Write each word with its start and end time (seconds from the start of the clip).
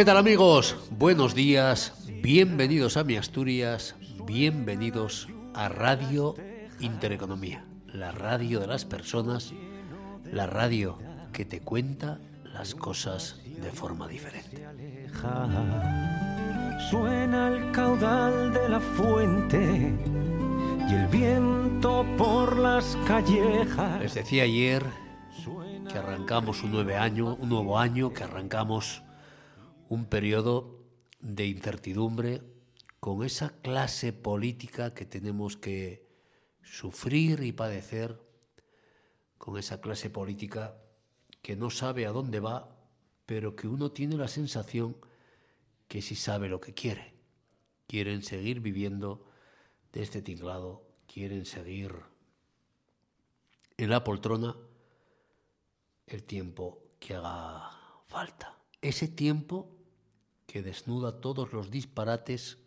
¿Qué 0.00 0.06
tal 0.06 0.16
amigos? 0.16 0.76
Buenos 0.92 1.34
días, 1.34 1.92
bienvenidos 2.22 2.96
a 2.96 3.04
mi 3.04 3.16
Asturias, 3.16 3.96
bienvenidos 4.24 5.28
a 5.52 5.68
Radio 5.68 6.34
Intereconomía, 6.78 7.66
la 7.92 8.10
radio 8.10 8.60
de 8.60 8.66
las 8.66 8.86
personas, 8.86 9.52
la 10.24 10.46
radio 10.46 10.96
que 11.34 11.44
te 11.44 11.60
cuenta 11.60 12.18
las 12.44 12.74
cosas 12.74 13.42
de 13.44 13.70
forma 13.72 14.08
diferente. 14.08 14.66
Suena 16.88 17.48
el 17.48 17.70
caudal 17.70 18.54
de 18.54 18.68
la 18.70 18.80
fuente 18.80 19.94
y 20.88 20.94
el 20.94 21.08
viento 21.08 22.06
por 22.16 22.56
las 22.56 22.96
callejas. 23.06 24.00
Les 24.00 24.14
decía 24.14 24.44
ayer 24.44 24.82
que 25.92 25.98
arrancamos 25.98 26.62
un, 26.62 26.70
nuevo 26.72 26.96
año, 26.96 27.34
un 27.34 27.50
nuevo 27.50 27.78
año, 27.78 28.14
que 28.14 28.24
arrancamos 28.24 29.02
un 29.90 30.06
periodo 30.06 30.84
de 31.18 31.46
incertidumbre 31.46 32.42
con 33.00 33.24
esa 33.24 33.60
clase 33.60 34.12
política 34.12 34.94
que 34.94 35.04
tenemos 35.04 35.56
que 35.56 36.06
sufrir 36.62 37.42
y 37.42 37.50
padecer, 37.50 38.22
con 39.36 39.58
esa 39.58 39.80
clase 39.80 40.08
política 40.08 40.76
que 41.42 41.56
no 41.56 41.70
sabe 41.70 42.06
a 42.06 42.12
dónde 42.12 42.38
va, 42.38 42.78
pero 43.26 43.56
que 43.56 43.66
uno 43.66 43.90
tiene 43.90 44.16
la 44.16 44.28
sensación 44.28 44.96
que 45.88 46.02
sí 46.02 46.14
sabe 46.14 46.48
lo 46.48 46.60
que 46.60 46.72
quiere. 46.72 47.12
Quieren 47.88 48.22
seguir 48.22 48.60
viviendo 48.60 49.26
de 49.92 50.04
este 50.04 50.22
tinglado, 50.22 50.86
quieren 51.12 51.46
seguir 51.46 51.96
en 53.76 53.90
la 53.90 54.04
poltrona 54.04 54.56
el 56.06 56.22
tiempo 56.22 56.78
que 57.00 57.16
haga 57.16 57.72
falta. 58.06 58.56
Ese 58.80 59.08
tiempo 59.08 59.79
que 60.50 60.62
desnuda 60.62 61.20
todos 61.20 61.52
los 61.52 61.70
disparates 61.70 62.58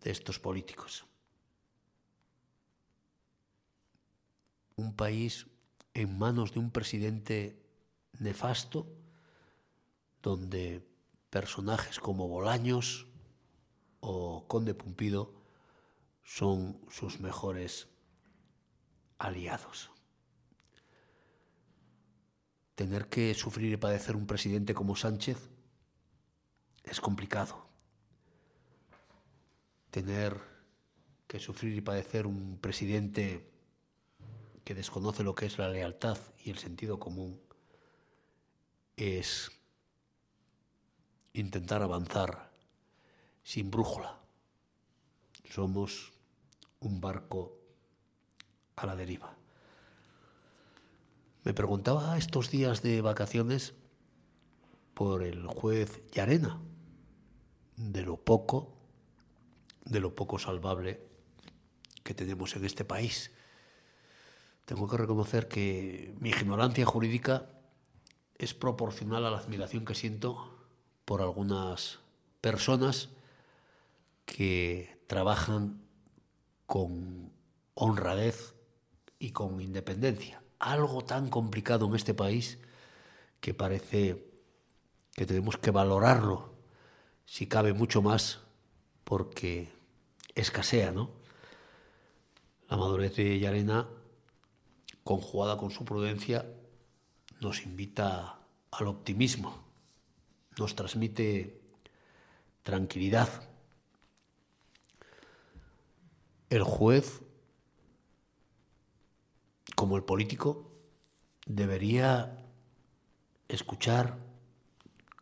de 0.00 0.12
estos 0.12 0.38
políticos. 0.38 1.04
Un 4.76 4.94
país 4.94 5.48
en 5.92 6.16
manos 6.16 6.52
de 6.52 6.60
un 6.60 6.70
presidente 6.70 7.58
nefasto, 8.20 8.86
donde 10.22 10.86
personajes 11.30 11.98
como 11.98 12.28
Bolaños 12.28 13.08
o 13.98 14.46
Conde 14.46 14.74
Pumpido 14.74 15.34
son 16.22 16.80
sus 16.90 17.18
mejores 17.18 17.88
aliados. 19.18 19.90
Tener 22.76 23.08
que 23.08 23.34
sufrir 23.34 23.72
y 23.72 23.76
padecer 23.76 24.14
un 24.14 24.28
presidente 24.28 24.74
como 24.74 24.94
Sánchez 24.94 25.50
es 26.84 27.00
complicado. 27.00 27.66
Tener 29.90 30.40
que 31.26 31.38
sufrir 31.38 31.76
y 31.76 31.80
padecer 31.80 32.26
un 32.26 32.58
presidente 32.60 33.48
que 34.64 34.74
desconoce 34.74 35.22
lo 35.22 35.34
que 35.34 35.46
es 35.46 35.58
la 35.58 35.68
lealtad 35.68 36.18
y 36.44 36.50
el 36.50 36.58
sentido 36.58 36.98
común 36.98 37.40
es 38.96 39.50
intentar 41.32 41.82
avanzar 41.82 42.50
sin 43.42 43.70
brújula. 43.70 44.18
Somos 45.50 46.12
un 46.80 47.00
barco 47.00 47.58
a 48.76 48.86
la 48.86 48.96
deriva. 48.96 49.36
Me 51.44 51.54
preguntaba 51.54 52.16
estos 52.16 52.50
días 52.50 52.82
de 52.82 53.00
vacaciones 53.00 53.74
por 54.94 55.22
el 55.22 55.46
juez 55.46 56.02
Yarena, 56.12 56.60
de 57.90 58.02
lo 58.02 58.16
poco, 58.16 58.72
de 59.84 60.00
lo 60.00 60.14
poco 60.14 60.38
salvable 60.38 61.00
que 62.04 62.14
tenemos 62.14 62.54
en 62.56 62.64
este 62.64 62.84
país. 62.84 63.32
Tengo 64.64 64.88
que 64.88 64.96
reconocer 64.96 65.48
que 65.48 66.14
mi 66.20 66.30
ignorancia 66.30 66.86
jurídica 66.86 67.50
es 68.36 68.54
proporcional 68.54 69.26
a 69.26 69.30
la 69.30 69.38
admiración 69.38 69.84
que 69.84 69.94
siento 69.94 70.66
por 71.04 71.20
algunas 71.20 71.98
personas 72.40 73.10
que 74.24 75.02
trabajan 75.08 75.82
con 76.66 77.32
honradez 77.74 78.54
y 79.18 79.30
con 79.30 79.60
independencia. 79.60 80.42
Algo 80.58 81.02
tan 81.04 81.28
complicado 81.28 81.86
en 81.86 81.96
este 81.96 82.14
país 82.14 82.58
que 83.40 83.54
parece 83.54 84.24
que 85.14 85.26
tenemos 85.26 85.56
que 85.56 85.72
valorarlo 85.72 86.51
si 87.24 87.46
cabe 87.46 87.72
mucho 87.72 88.02
más, 88.02 88.40
porque 89.04 89.68
escasea, 90.34 90.92
¿no? 90.92 91.10
La 92.68 92.76
madurez 92.76 93.16
de 93.16 93.38
Yarena, 93.38 93.88
conjugada 95.04 95.56
con 95.58 95.70
su 95.70 95.84
prudencia, 95.84 96.46
nos 97.40 97.64
invita 97.64 98.38
al 98.70 98.86
optimismo, 98.86 99.62
nos 100.58 100.74
transmite 100.74 101.60
tranquilidad. 102.62 103.28
El 106.48 106.62
juez, 106.62 107.22
como 109.74 109.96
el 109.96 110.04
político, 110.04 110.70
debería 111.46 112.38
escuchar, 113.48 114.18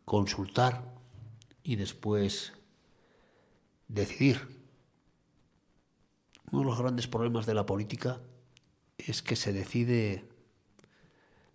consultar 0.05 1.00
y 1.63 1.75
después 1.75 2.53
decidir. 3.87 4.61
Uno 6.51 6.61
de 6.61 6.65
los 6.65 6.79
grandes 6.79 7.07
problemas 7.07 7.45
de 7.45 7.53
la 7.53 7.65
política 7.65 8.19
es 8.97 9.21
que 9.21 9.35
se 9.35 9.53
decide 9.53 10.25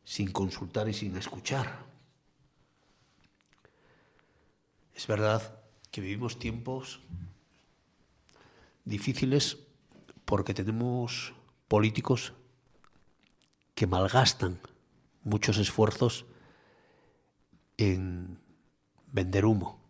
sin 0.05 0.33
consultar 0.33 0.89
y 0.89 0.95
sin 0.95 1.17
escuchar. 1.17 1.85
Es 4.95 5.07
verdad 5.07 5.61
que 5.91 6.01
vivimos 6.01 6.39
tiempos 6.39 7.01
difíciles 8.85 9.59
porque 10.25 10.55
tenemos 10.55 11.35
políticos 11.69 12.33
que 13.75 13.87
malgastan 13.87 14.59
muchos 15.23 15.59
esfuerzos 15.59 16.25
en 17.77 18.39
vender 19.13 19.45
humo 19.45 19.86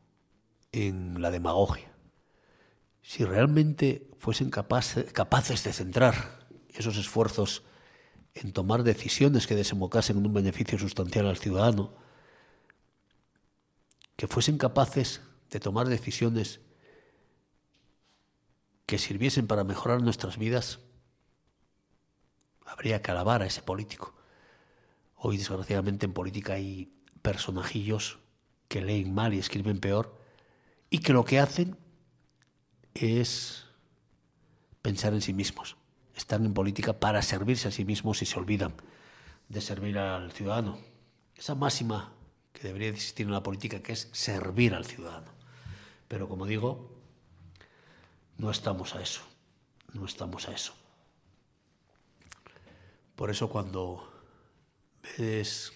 en 0.77 1.23
la 1.23 1.31
demagogia. 1.31 1.91
Si 3.01 3.25
realmente 3.25 4.11
fuesen 4.19 4.51
capaces 4.51 5.65
de 5.65 5.73
centrar 5.73 6.47
esos 6.69 6.99
esfuerzos 6.99 7.63
en 8.35 8.53
tomar 8.53 8.83
decisiones 8.83 9.47
que 9.47 9.55
desembocasen 9.55 10.19
en 10.19 10.27
un 10.27 10.35
beneficio 10.35 10.79
sustancial 10.79 11.27
al 11.27 11.39
ciudadano, 11.39 11.95
que 14.17 14.29
fuesen 14.29 14.59
capaces 14.59 15.23
de 15.51 15.61
tomar 15.61 15.89
decisiones 15.89 16.61
que 18.85 18.99
sirviesen 18.99 19.47
para 19.47 19.65
mejorar 19.65 20.03
nuestras 20.03 20.37
vidas, 20.37 20.81
habría 22.67 23.01
que 23.01 23.11
alabar 23.11 23.41
a 23.41 23.47
ese 23.47 23.63
político. 23.63 24.15
Hoy, 25.15 25.39
desgraciadamente, 25.39 26.05
en 26.05 26.13
política 26.13 26.55
hay 26.55 26.93
personajillos 27.23 28.19
que 28.69 28.83
leen 28.83 29.15
mal 29.15 29.33
y 29.33 29.39
escriben 29.39 29.81
peor 29.81 30.26
y 30.91 30.99
que 30.99 31.13
lo 31.13 31.25
que 31.25 31.39
hacen 31.39 31.77
es 32.95 33.65
pensar 34.83 35.13
en 35.15 35.23
sí 35.23 35.33
mismos. 35.33 35.77
Están 36.15 36.45
en 36.47 36.55
política 36.55 36.95
para 36.95 37.23
servirse 37.23 37.69
a 37.69 37.71
sí 37.71 37.85
mismos 37.85 38.23
y 38.23 38.27
se 38.27 38.39
olvidan 38.39 38.75
de 39.49 39.61
servir 39.61 39.99
al 39.99 40.33
ciudadano. 40.33 40.79
Esa 41.37 41.55
máxima 41.55 42.13
que 42.53 42.63
debería 42.69 42.89
existir 42.89 43.27
en 43.27 43.33
la 43.33 43.43
política, 43.43 43.83
que 43.83 43.93
es 43.93 44.09
servir 44.13 44.75
al 44.75 44.87
ciudadano. 44.87 45.31
Pero 46.09 46.29
como 46.29 46.47
digo, 46.47 46.91
no 48.39 48.51
estamos 48.51 48.95
a 48.95 49.03
eso. 49.03 49.23
No 49.93 50.07
estamos 50.07 50.49
a 50.49 50.53
eso. 50.53 50.75
Por 53.15 53.31
eso 53.31 53.49
cuando 53.49 54.13
ves 55.19 55.73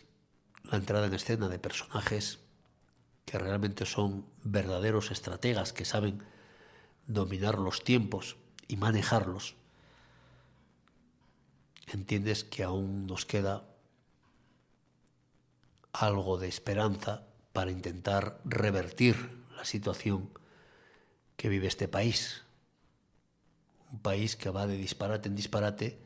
la 0.64 0.76
entrada 0.76 1.06
en 1.06 1.14
escena 1.14 1.48
de 1.48 1.58
personajes 1.58 2.38
que 3.30 3.38
realmente 3.38 3.86
son 3.86 4.26
verdaderos 4.42 5.12
estrategas 5.12 5.72
que 5.72 5.84
saben 5.84 6.20
dominar 7.06 7.60
los 7.60 7.84
tiempos 7.84 8.34
y 8.66 8.74
manejarlos, 8.76 9.54
entiendes 11.86 12.42
que 12.42 12.64
aún 12.64 13.06
nos 13.06 13.26
queda 13.26 13.62
algo 15.92 16.38
de 16.38 16.48
esperanza 16.48 17.22
para 17.52 17.70
intentar 17.70 18.40
revertir 18.44 19.44
la 19.54 19.64
situación 19.64 20.30
que 21.36 21.48
vive 21.48 21.68
este 21.68 21.86
país. 21.86 22.42
Un 23.92 24.00
país 24.00 24.34
que 24.34 24.50
va 24.50 24.66
de 24.66 24.76
disparate 24.76 25.28
en 25.28 25.36
disparate 25.36 26.02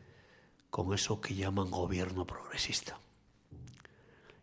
con 0.69 0.93
eso 0.93 1.23
que 1.23 1.35
llaman 1.35 1.71
gobierno 1.71 2.27
progresista. 2.27 2.99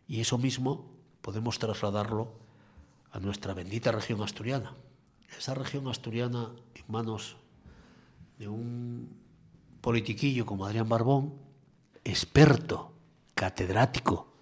Y 0.08 0.20
eso 0.20 0.36
mismo 0.36 0.90
podemos 1.20 1.60
trasladarlo 1.60 2.41
a 3.12 3.20
nuestra 3.20 3.54
bendita 3.54 3.92
región 3.92 4.22
asturiana. 4.22 4.74
Esa 5.38 5.54
región 5.54 5.86
asturiana 5.88 6.50
en 6.74 6.84
manos 6.88 7.36
de 8.38 8.48
un 8.48 9.16
politiquillo 9.80 10.46
como 10.46 10.64
Adrián 10.64 10.88
Barbón, 10.88 11.34
experto, 12.04 12.92
catedrático 13.34 14.32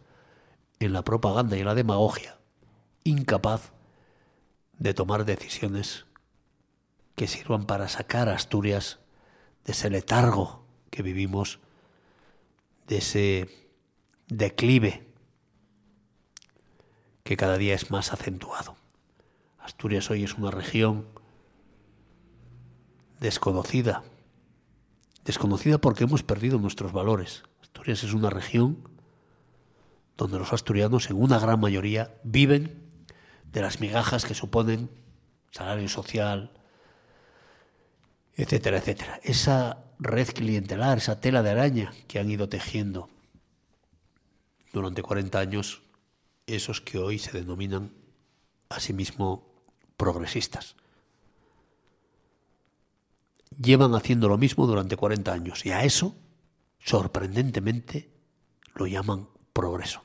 en 0.78 0.92
la 0.92 1.02
propaganda 1.02 1.56
y 1.56 1.64
la 1.64 1.74
demagogia, 1.74 2.38
incapaz 3.04 3.72
de 4.78 4.94
tomar 4.94 5.24
decisiones 5.24 6.06
que 7.16 7.26
sirvan 7.26 7.66
para 7.66 7.88
sacar 7.88 8.28
a 8.28 8.34
Asturias 8.34 8.98
de 9.64 9.72
ese 9.72 9.90
letargo 9.90 10.64
que 10.90 11.02
vivimos, 11.02 11.58
de 12.86 12.98
ese 12.98 13.70
declive 14.28 15.09
que 17.22 17.36
cada 17.36 17.58
día 17.58 17.74
es 17.74 17.90
más 17.90 18.12
acentuado. 18.12 18.76
Asturias 19.58 20.10
hoy 20.10 20.24
es 20.24 20.34
una 20.34 20.50
región 20.50 21.06
desconocida, 23.20 24.02
desconocida 25.24 25.78
porque 25.78 26.04
hemos 26.04 26.22
perdido 26.22 26.58
nuestros 26.58 26.92
valores. 26.92 27.42
Asturias 27.60 28.02
es 28.02 28.14
una 28.14 28.30
región 28.30 28.88
donde 30.16 30.38
los 30.38 30.52
asturianos 30.52 31.08
en 31.10 31.16
una 31.16 31.38
gran 31.38 31.60
mayoría 31.60 32.14
viven 32.24 32.90
de 33.52 33.62
las 33.62 33.80
migajas 33.80 34.24
que 34.24 34.34
suponen 34.34 34.90
salario 35.50 35.88
social, 35.88 36.52
etcétera, 38.36 38.78
etcétera. 38.78 39.20
Esa 39.22 39.84
red 39.98 40.28
clientelar, 40.28 40.98
esa 40.98 41.20
tela 41.20 41.42
de 41.42 41.50
araña 41.50 41.92
que 42.08 42.18
han 42.18 42.30
ido 42.30 42.48
tejiendo 42.48 43.08
durante 44.72 45.02
40 45.02 45.38
años 45.38 45.82
esos 46.54 46.80
que 46.80 46.98
hoy 46.98 47.18
se 47.18 47.32
denominan 47.32 47.92
a 48.68 48.80
sí 48.80 48.92
mismo 48.92 49.50
progresistas. 49.96 50.76
Llevan 53.60 53.94
haciendo 53.94 54.28
lo 54.28 54.38
mismo 54.38 54.66
durante 54.66 54.96
40 54.96 55.32
años 55.32 55.66
y 55.66 55.70
a 55.70 55.84
eso, 55.84 56.14
sorprendentemente, 56.78 58.10
lo 58.74 58.86
llaman 58.86 59.28
progreso. 59.52 60.02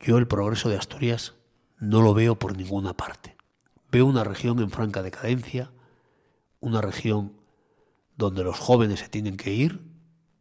Yo 0.00 0.18
el 0.18 0.26
progreso 0.26 0.68
de 0.68 0.76
Asturias 0.76 1.34
no 1.78 2.02
lo 2.02 2.14
veo 2.14 2.38
por 2.38 2.56
ninguna 2.56 2.94
parte. 2.94 3.36
Veo 3.90 4.06
una 4.06 4.24
región 4.24 4.58
en 4.60 4.70
franca 4.70 5.02
decadencia, 5.02 5.70
una 6.60 6.80
región 6.80 7.34
donde 8.16 8.42
los 8.42 8.58
jóvenes 8.58 9.00
se 9.00 9.08
tienen 9.08 9.36
que 9.36 9.52
ir, 9.52 9.80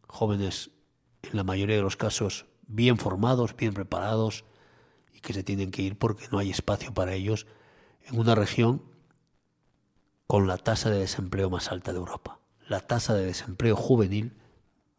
jóvenes 0.07 0.71
en 1.21 1.37
la 1.37 1.43
mayoría 1.43 1.75
de 1.75 1.81
los 1.81 1.95
casos 1.95 2.45
bien 2.67 2.97
formados, 2.97 3.55
bien 3.55 3.73
preparados 3.73 4.45
y 5.13 5.21
que 5.21 5.33
se 5.33 5.43
tienen 5.43 5.71
que 5.71 5.81
ir 5.81 5.97
porque 5.97 6.27
no 6.31 6.39
hay 6.39 6.51
espacio 6.51 6.93
para 6.93 7.13
ellos 7.13 7.47
en 8.05 8.19
una 8.19 8.35
región 8.35 8.81
con 10.27 10.47
la 10.47 10.57
tasa 10.57 10.89
de 10.89 10.99
desempleo 10.99 11.49
más 11.49 11.71
alta 11.71 11.93
de 11.93 11.99
Europa, 11.99 12.39
la 12.67 12.81
tasa 12.81 13.13
de 13.13 13.25
desempleo 13.25 13.75
juvenil 13.75 14.37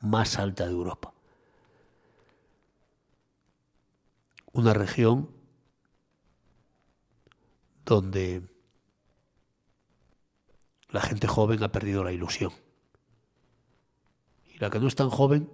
más 0.01 0.39
alta 0.39 0.65
de 0.65 0.73
Europa. 0.73 1.13
Una 4.53 4.73
región 4.73 5.31
donde 7.85 8.43
la 10.89 11.01
gente 11.03 11.27
joven 11.27 11.63
ha 11.63 11.73
perdido 11.73 12.03
la 12.03 12.13
ilusión. 12.13 12.53
Y 14.47 14.59
la 14.59 14.71
que 14.71 14.81
no 14.81 14.89
es 14.89 14.95
tan 14.95 15.11
joven 15.11 15.51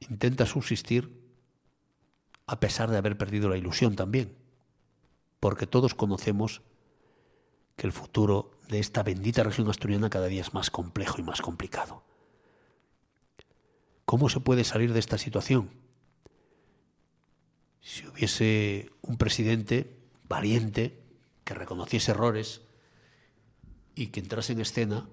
intenta 0.00 0.46
subsistir 0.46 1.20
a 2.46 2.58
pesar 2.58 2.90
de 2.90 2.96
haber 2.96 3.16
perdido 3.16 3.48
la 3.48 3.56
ilusión 3.56 3.94
también, 3.94 4.36
porque 5.38 5.66
todos 5.66 5.94
conocemos 5.94 6.62
que 7.76 7.86
el 7.86 7.92
futuro 7.92 8.58
de 8.68 8.80
esta 8.80 9.02
bendita 9.02 9.42
región 9.42 9.70
asturiana 9.70 10.10
cada 10.10 10.26
día 10.26 10.40
es 10.40 10.52
más 10.52 10.70
complejo 10.70 11.20
y 11.20 11.22
más 11.22 11.40
complicado. 11.40 12.02
¿Cómo 14.04 14.28
se 14.28 14.40
puede 14.40 14.64
salir 14.64 14.92
de 14.92 14.98
esta 14.98 15.16
situación? 15.16 15.70
Si 17.80 18.06
hubiese 18.06 18.90
un 19.02 19.16
presidente 19.16 19.96
valiente 20.28 21.00
que 21.44 21.54
reconociese 21.54 22.10
errores 22.10 22.62
y 23.94 24.08
que 24.08 24.20
entrase 24.20 24.52
en 24.52 24.60
escena 24.60 25.08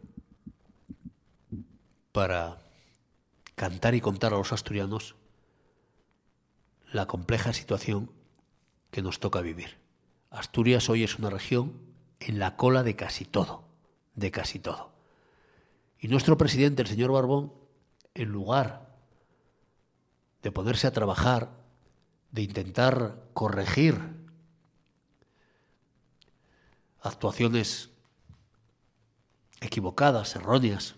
para 2.12 2.67
cantar 3.58 3.96
y 3.96 4.02
contar 4.02 4.36
a 4.36 4.38
los 4.38 4.54
asturianos 4.54 5.16
la 6.94 7.08
compleja 7.08 7.54
situación 7.54 8.12
que 8.92 9.02
nos 9.02 9.20
toca 9.20 9.42
vivir. 9.42 9.80
Asturias 10.30 10.92
hoy 10.92 11.04
es 11.04 11.18
una 11.18 11.32
región 11.32 11.74
en 12.20 12.38
la 12.38 12.56
cola 12.56 12.84
de 12.84 12.96
casi 12.96 13.26
todo, 13.26 13.64
de 14.14 14.30
casi 14.30 14.60
todo. 14.60 14.92
Y 16.00 16.08
nuestro 16.08 16.38
presidente, 16.38 16.84
el 16.84 16.88
señor 16.88 17.12
Barbón, 17.12 17.52
en 18.14 18.30
lugar 18.30 18.96
de 20.44 20.52
ponerse 20.52 20.86
a 20.86 20.94
trabajar, 20.94 21.50
de 22.32 22.44
intentar 22.44 23.24
corregir 23.34 24.00
actuaciones 27.02 27.90
equivocadas, 29.62 30.36
erróneas, 30.36 30.94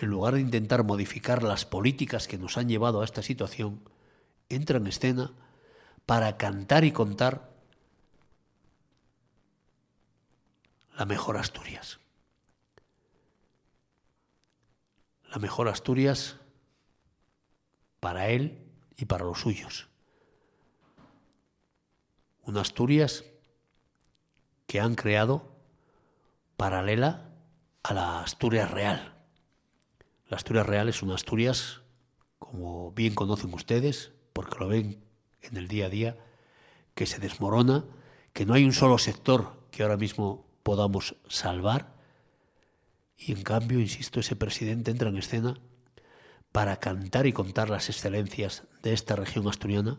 en 0.00 0.10
lugar 0.10 0.34
de 0.34 0.40
intentar 0.40 0.84
modificar 0.84 1.42
las 1.42 1.64
políticas 1.64 2.26
que 2.26 2.38
nos 2.38 2.56
han 2.56 2.68
llevado 2.68 3.00
a 3.00 3.04
esta 3.04 3.22
situación, 3.22 3.80
entra 4.48 4.78
en 4.78 4.86
escena 4.86 5.32
para 6.06 6.36
cantar 6.36 6.84
y 6.84 6.92
contar 6.92 7.50
la 10.96 11.04
mejor 11.04 11.36
Asturias. 11.36 12.00
La 15.30 15.38
mejor 15.38 15.68
Asturias 15.68 16.36
para 18.00 18.28
él 18.28 18.66
y 18.96 19.04
para 19.04 19.24
los 19.24 19.40
suyos. 19.40 19.88
Una 22.42 22.62
Asturias 22.62 23.24
que 24.66 24.80
han 24.80 24.94
creado 24.94 25.54
paralela 26.56 27.28
a 27.82 27.94
la 27.94 28.22
Asturias 28.22 28.70
real 28.70 29.19
la 30.30 30.36
Asturias 30.36 30.64
Real 30.64 30.88
es 30.88 31.02
una 31.02 31.16
Asturias, 31.16 31.80
como 32.38 32.92
bien 32.92 33.16
conocen 33.16 33.52
ustedes, 33.52 34.12
porque 34.32 34.58
lo 34.60 34.68
ven 34.68 35.02
en 35.42 35.56
el 35.56 35.66
día 35.66 35.86
a 35.86 35.88
día, 35.88 36.16
que 36.94 37.06
se 37.06 37.18
desmorona, 37.18 37.84
que 38.32 38.46
no 38.46 38.54
hay 38.54 38.64
un 38.64 38.72
solo 38.72 38.96
sector 38.98 39.60
que 39.72 39.82
ahora 39.82 39.96
mismo 39.96 40.46
podamos 40.62 41.16
salvar. 41.28 41.96
Y 43.16 43.32
en 43.32 43.42
cambio, 43.42 43.80
insisto, 43.80 44.20
ese 44.20 44.36
presidente 44.36 44.92
entra 44.92 45.08
en 45.08 45.16
escena 45.16 45.60
para 46.52 46.76
cantar 46.76 47.26
y 47.26 47.32
contar 47.32 47.68
las 47.68 47.88
excelencias 47.88 48.62
de 48.84 48.92
esta 48.92 49.16
región 49.16 49.48
asturiana, 49.48 49.98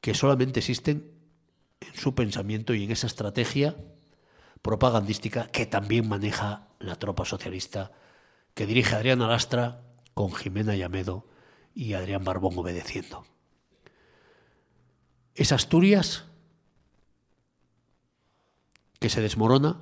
que 0.00 0.14
solamente 0.14 0.60
existen 0.60 1.10
en 1.80 1.94
su 1.94 2.14
pensamiento 2.14 2.72
y 2.72 2.84
en 2.84 2.92
esa 2.92 3.08
estrategia 3.08 3.76
propagandística 4.62 5.48
que 5.48 5.66
también 5.66 6.08
maneja 6.08 6.68
la 6.78 6.94
tropa 6.94 7.24
socialista 7.24 7.90
que 8.54 8.66
dirige 8.66 8.94
Adrián 8.94 9.22
Alastra 9.22 9.82
con 10.14 10.32
Jimena 10.32 10.74
Llamedo 10.74 11.26
y 11.74 11.94
Adrián 11.94 12.24
Barbón 12.24 12.58
obedeciendo. 12.58 13.24
Es 15.34 15.52
Asturias 15.52 16.26
que 18.98 19.08
se 19.08 19.20
desmorona 19.20 19.80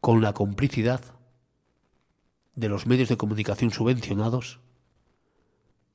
con 0.00 0.22
la 0.22 0.32
complicidad 0.32 1.02
de 2.54 2.68
los 2.68 2.86
medios 2.86 3.08
de 3.08 3.18
comunicación 3.18 3.70
subvencionados, 3.70 4.60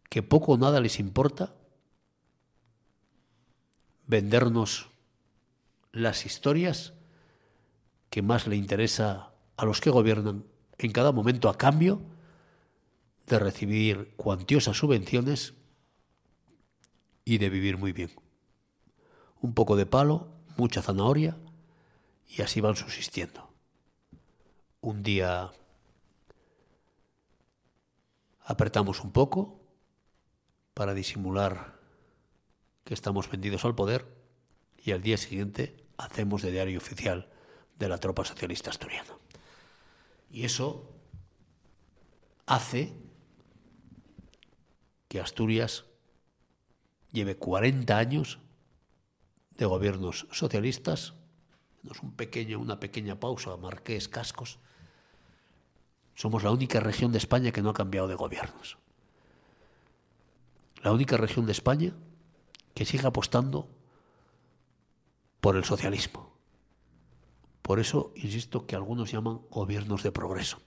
que 0.10 0.22
poco 0.22 0.54
o 0.54 0.58
nada 0.58 0.80
les 0.80 1.00
importa 1.00 1.56
vendernos 4.06 4.90
las 5.92 6.26
historias 6.26 6.94
que 8.10 8.22
más 8.22 8.46
le 8.46 8.56
interesa 8.56 9.34
a 9.58 9.66
los 9.66 9.82
que 9.82 9.90
gobiernan 9.90 10.46
en 10.88 10.94
cada 10.94 11.12
momento 11.12 11.50
a 11.50 11.58
cambio 11.58 12.02
de 13.28 13.40
recibir 13.40 14.14
cuantiosas 14.16 14.78
subvenciones 14.78 15.54
y 17.26 17.38
de 17.38 17.50
vivir 17.50 17.78
muy 17.78 17.94
bien. 17.94 18.12
Un 19.42 19.54
poco 19.54 19.76
de 19.76 19.86
palo, 19.86 20.28
mucha 20.58 20.82
zanahoria 20.82 21.38
y 22.28 22.42
así 22.42 22.62
van 22.62 22.76
subsistiendo. 22.76 23.50
Un 24.82 25.04
día 25.04 25.52
apretamos 28.44 29.02
un 29.02 29.12
poco 29.12 29.60
para 30.74 30.94
disimular 30.94 31.80
que 32.84 32.94
estamos 32.94 33.30
vendidos 33.30 33.66
al 33.66 33.76
poder 33.76 34.06
y 34.84 34.92
al 34.92 35.02
día 35.02 35.18
siguiente 35.18 35.78
hacemos 35.98 36.42
de 36.42 36.52
diario 36.52 36.78
oficial 36.80 37.30
de 37.78 37.88
la 37.88 37.98
tropa 38.00 38.26
socialista 38.26 38.70
asturiana. 38.70 39.14
Y 40.32 40.46
eso 40.46 40.90
hace 42.46 42.94
que 45.08 45.20
Asturias 45.20 45.86
lleve 47.12 47.36
40 47.38 47.98
años 47.98 48.40
de 49.58 49.66
gobiernos 49.66 50.28
socialistas, 50.32 51.14
un 52.02 52.14
pequeño, 52.14 52.60
una 52.60 52.80
pequeña 52.80 53.20
pausa, 53.20 53.58
Marqués, 53.58 54.08
Cascos, 54.08 54.60
somos 56.16 56.44
la 56.44 56.52
única 56.52 56.80
región 56.80 57.12
de 57.12 57.18
España 57.18 57.52
que 57.52 57.62
no 57.62 57.70
ha 57.70 57.74
cambiado 57.74 58.08
de 58.08 58.16
gobiernos. 58.16 58.78
La 60.84 60.92
única 60.92 61.18
región 61.18 61.46
de 61.46 61.52
España 61.52 61.94
que 62.74 62.86
sigue 62.86 63.08
apostando 63.08 63.68
por 65.42 65.56
el 65.56 65.64
socialismo. 65.64 66.31
Por 67.72 67.80
eso 67.80 68.12
insisto 68.18 68.66
que 68.68 68.76
algunos 68.76 69.14
llaman 69.14 69.44
gobiernos 69.50 70.04
de 70.04 70.12
progreso. 70.12 70.58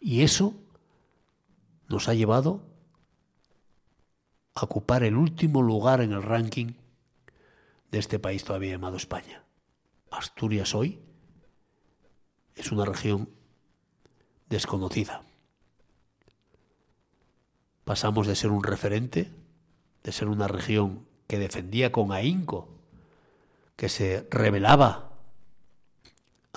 Y 0.00 0.22
eso 0.22 0.52
nos 1.86 2.08
ha 2.08 2.14
llevado 2.14 2.60
a 4.56 4.64
ocupar 4.64 5.04
el 5.04 5.16
último 5.16 5.62
lugar 5.62 6.00
en 6.00 6.10
el 6.10 6.24
ranking 6.24 6.72
de 7.92 8.00
este 8.00 8.18
país 8.18 8.42
todavía 8.42 8.72
llamado 8.72 8.96
España. 8.96 9.44
Asturias 10.10 10.74
hoy 10.74 10.98
es 12.56 12.72
una 12.72 12.84
región 12.84 13.30
desconocida. 14.48 15.22
Pasamos 17.84 18.26
de 18.26 18.34
ser 18.34 18.50
un 18.50 18.64
referente, 18.64 19.30
de 20.02 20.10
ser 20.10 20.26
una 20.26 20.48
región 20.48 21.06
que 21.28 21.38
defendía 21.38 21.92
con 21.92 22.10
ahínco, 22.10 22.66
que 23.76 23.88
se 23.88 24.26
rebelaba 24.32 25.07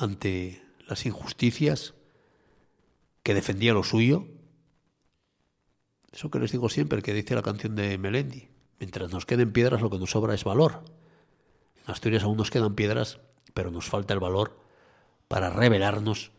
ante 0.01 0.63
las 0.87 1.05
injusticias, 1.05 1.93
que 3.23 3.33
defendía 3.33 3.73
lo 3.73 3.83
suyo. 3.83 4.27
Eso 6.11 6.31
que 6.31 6.39
les 6.39 6.51
digo 6.51 6.69
siempre, 6.69 7.01
que 7.01 7.13
dice 7.13 7.35
la 7.35 7.43
canción 7.43 7.75
de 7.75 7.97
Melendi. 7.97 8.49
Mientras 8.79 9.11
nos 9.11 9.25
queden 9.25 9.53
piedras, 9.53 9.81
lo 9.81 9.89
que 9.89 9.99
nos 9.99 10.11
sobra 10.11 10.33
es 10.33 10.43
valor. 10.43 10.83
En 11.85 11.91
Asturias 11.91 12.23
aún 12.23 12.37
nos 12.37 12.49
quedan 12.49 12.75
piedras, 12.75 13.19
pero 13.53 13.71
nos 13.71 13.87
falta 13.87 14.13
el 14.13 14.19
valor 14.19 14.59
para 15.27 15.49
rebelarnos 15.49 16.31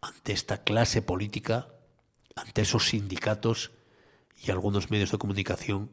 ante 0.00 0.32
esta 0.32 0.62
clase 0.62 1.02
política, 1.02 1.68
ante 2.36 2.62
esos 2.62 2.88
sindicatos 2.88 3.72
y 4.44 4.50
algunos 4.50 4.90
medios 4.90 5.10
de 5.10 5.18
comunicación 5.18 5.90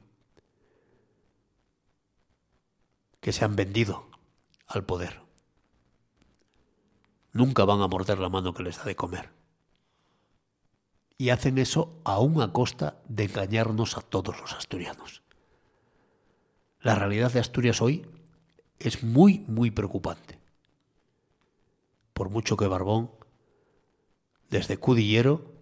que 3.21 3.31
se 3.31 3.45
han 3.45 3.55
vendido 3.55 4.09
al 4.67 4.83
poder. 4.83 5.22
Nunca 7.33 7.65
van 7.65 7.81
a 7.81 7.87
morder 7.87 8.19
la 8.19 8.29
mano 8.29 8.53
que 8.53 8.63
les 8.63 8.77
da 8.77 8.85
de 8.85 8.95
comer. 8.95 9.31
Y 11.17 11.29
hacen 11.29 11.57
eso 11.57 11.99
aún 12.05 12.41
a 12.41 12.53
costa 12.53 13.01
de 13.07 13.25
engañarnos 13.25 13.97
a 13.97 14.01
todos 14.01 14.39
los 14.39 14.53
asturianos. 14.53 15.23
La 16.79 16.95
realidad 16.95 17.31
de 17.31 17.39
Asturias 17.39 17.81
hoy 17.81 18.05
es 18.77 19.03
muy, 19.03 19.39
muy 19.47 19.71
preocupante. 19.71 20.39
Por 22.13 22.29
mucho 22.29 22.55
que 22.55 22.67
Barbón 22.67 23.09
desde 24.49 24.77
Cudillero 24.77 25.53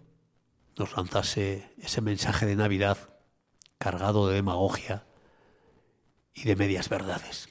nos 0.76 0.96
lanzase 0.96 1.72
ese 1.78 2.00
mensaje 2.00 2.44
de 2.44 2.56
Navidad 2.56 2.98
cargado 3.78 4.28
de 4.28 4.34
demagogia 4.34 5.06
y 6.34 6.44
de 6.44 6.56
medias 6.56 6.88
verdades. 6.88 7.48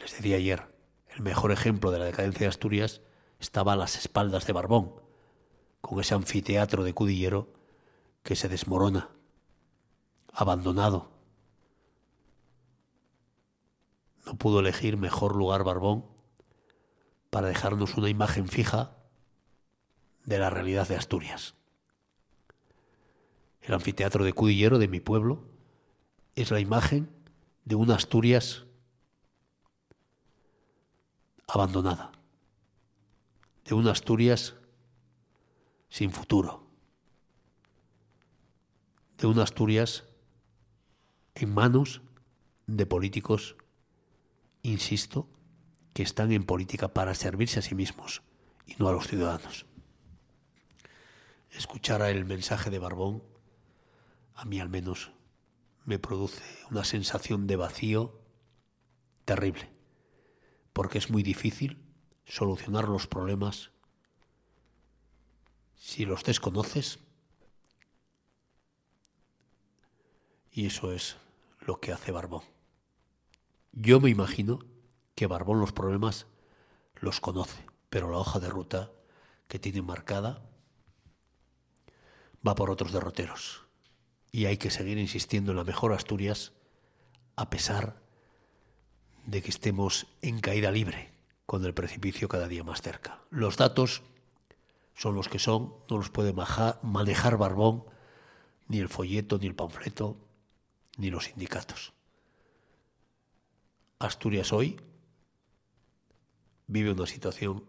Les 0.00 0.16
decía 0.16 0.36
ayer, 0.36 0.74
el 1.08 1.22
mejor 1.22 1.52
ejemplo 1.52 1.90
de 1.90 1.98
la 1.98 2.06
decadencia 2.06 2.40
de 2.40 2.48
Asturias 2.48 3.02
estaba 3.38 3.72
a 3.72 3.76
las 3.76 3.96
espaldas 3.96 4.46
de 4.46 4.52
Barbón, 4.52 4.94
con 5.80 6.00
ese 6.00 6.14
anfiteatro 6.14 6.84
de 6.84 6.94
Cudillero 6.94 7.52
que 8.22 8.36
se 8.36 8.48
desmorona, 8.48 9.10
abandonado. 10.32 11.10
No 14.26 14.36
pudo 14.36 14.60
elegir 14.60 14.96
mejor 14.96 15.34
lugar 15.36 15.64
Barbón 15.64 16.04
para 17.30 17.48
dejarnos 17.48 17.96
una 17.96 18.08
imagen 18.08 18.48
fija 18.48 18.96
de 20.24 20.38
la 20.38 20.50
realidad 20.50 20.88
de 20.88 20.96
Asturias. 20.96 21.54
El 23.62 23.74
anfiteatro 23.74 24.24
de 24.24 24.32
Cudillero 24.32 24.78
de 24.78 24.88
mi 24.88 25.00
pueblo 25.00 25.44
es 26.34 26.50
la 26.50 26.60
imagen 26.60 27.10
de 27.64 27.74
una 27.74 27.94
Asturias 27.94 28.66
abandonada, 31.46 32.12
de 33.68 33.74
una 33.74 33.90
Asturias 33.90 34.54
sin 35.90 36.10
futuro, 36.10 36.66
de 39.18 39.26
una 39.26 39.42
Asturias 39.42 40.04
en 41.34 41.52
manos 41.52 42.00
de 42.66 42.86
políticos, 42.86 43.56
insisto, 44.62 45.28
que 45.92 46.02
están 46.02 46.32
en 46.32 46.44
política 46.44 46.94
para 46.94 47.14
servirse 47.14 47.58
a 47.58 47.62
sí 47.62 47.74
mismos 47.74 48.22
y 48.64 48.74
no 48.78 48.88
a 48.88 48.92
los 48.92 49.06
ciudadanos. 49.06 49.66
Escuchara 51.50 52.08
el 52.08 52.24
mensaje 52.24 52.70
de 52.70 52.78
Barbón, 52.78 53.22
a 54.34 54.46
mí 54.46 54.60
al 54.60 54.70
menos 54.70 55.12
me 55.84 55.98
produce 55.98 56.42
una 56.70 56.84
sensación 56.84 57.46
de 57.46 57.56
vacío 57.56 58.18
terrible, 59.26 59.68
porque 60.72 60.96
es 60.96 61.10
muy 61.10 61.22
difícil 61.22 61.87
solucionar 62.28 62.88
los 62.88 63.06
problemas 63.06 63.70
si 65.76 66.04
los 66.04 66.22
desconoces 66.24 66.98
y 70.52 70.66
eso 70.66 70.92
es 70.92 71.16
lo 71.60 71.80
que 71.80 71.92
hace 71.92 72.12
Barbón. 72.12 72.42
Yo 73.72 74.00
me 74.00 74.10
imagino 74.10 74.58
que 75.14 75.26
Barbón 75.26 75.60
los 75.60 75.72
problemas 75.72 76.26
los 76.96 77.20
conoce, 77.20 77.64
pero 77.90 78.10
la 78.10 78.18
hoja 78.18 78.40
de 78.40 78.48
ruta 78.48 78.90
que 79.46 79.58
tiene 79.58 79.82
marcada 79.82 80.42
va 82.46 82.54
por 82.54 82.70
otros 82.70 82.92
derroteros. 82.92 83.64
Y 84.32 84.46
hay 84.46 84.56
que 84.56 84.70
seguir 84.70 84.98
insistiendo 84.98 85.52
en 85.52 85.58
la 85.58 85.64
mejor 85.64 85.92
Asturias 85.92 86.52
a 87.36 87.50
pesar 87.50 88.02
de 89.26 89.42
que 89.42 89.50
estemos 89.50 90.06
en 90.22 90.40
caída 90.40 90.72
libre, 90.72 91.12
con 91.48 91.64
el 91.64 91.72
precipicio 91.72 92.28
cada 92.28 92.46
día 92.46 92.62
más 92.62 92.82
cerca. 92.82 93.22
Los 93.30 93.56
datos 93.56 94.02
son 94.92 95.14
los 95.14 95.30
que 95.30 95.38
son, 95.38 95.72
no 95.88 95.96
los 95.96 96.10
puede 96.10 96.34
manejar 96.34 97.38
Barbón, 97.38 97.84
ni 98.66 98.80
el 98.80 98.90
folleto, 98.90 99.38
ni 99.38 99.46
el 99.46 99.54
panfleto, 99.54 100.18
ni 100.98 101.08
los 101.08 101.24
sindicatos. 101.24 101.94
Asturias 103.98 104.52
hoy 104.52 104.78
vive 106.66 106.92
una 106.92 107.06
situación 107.06 107.64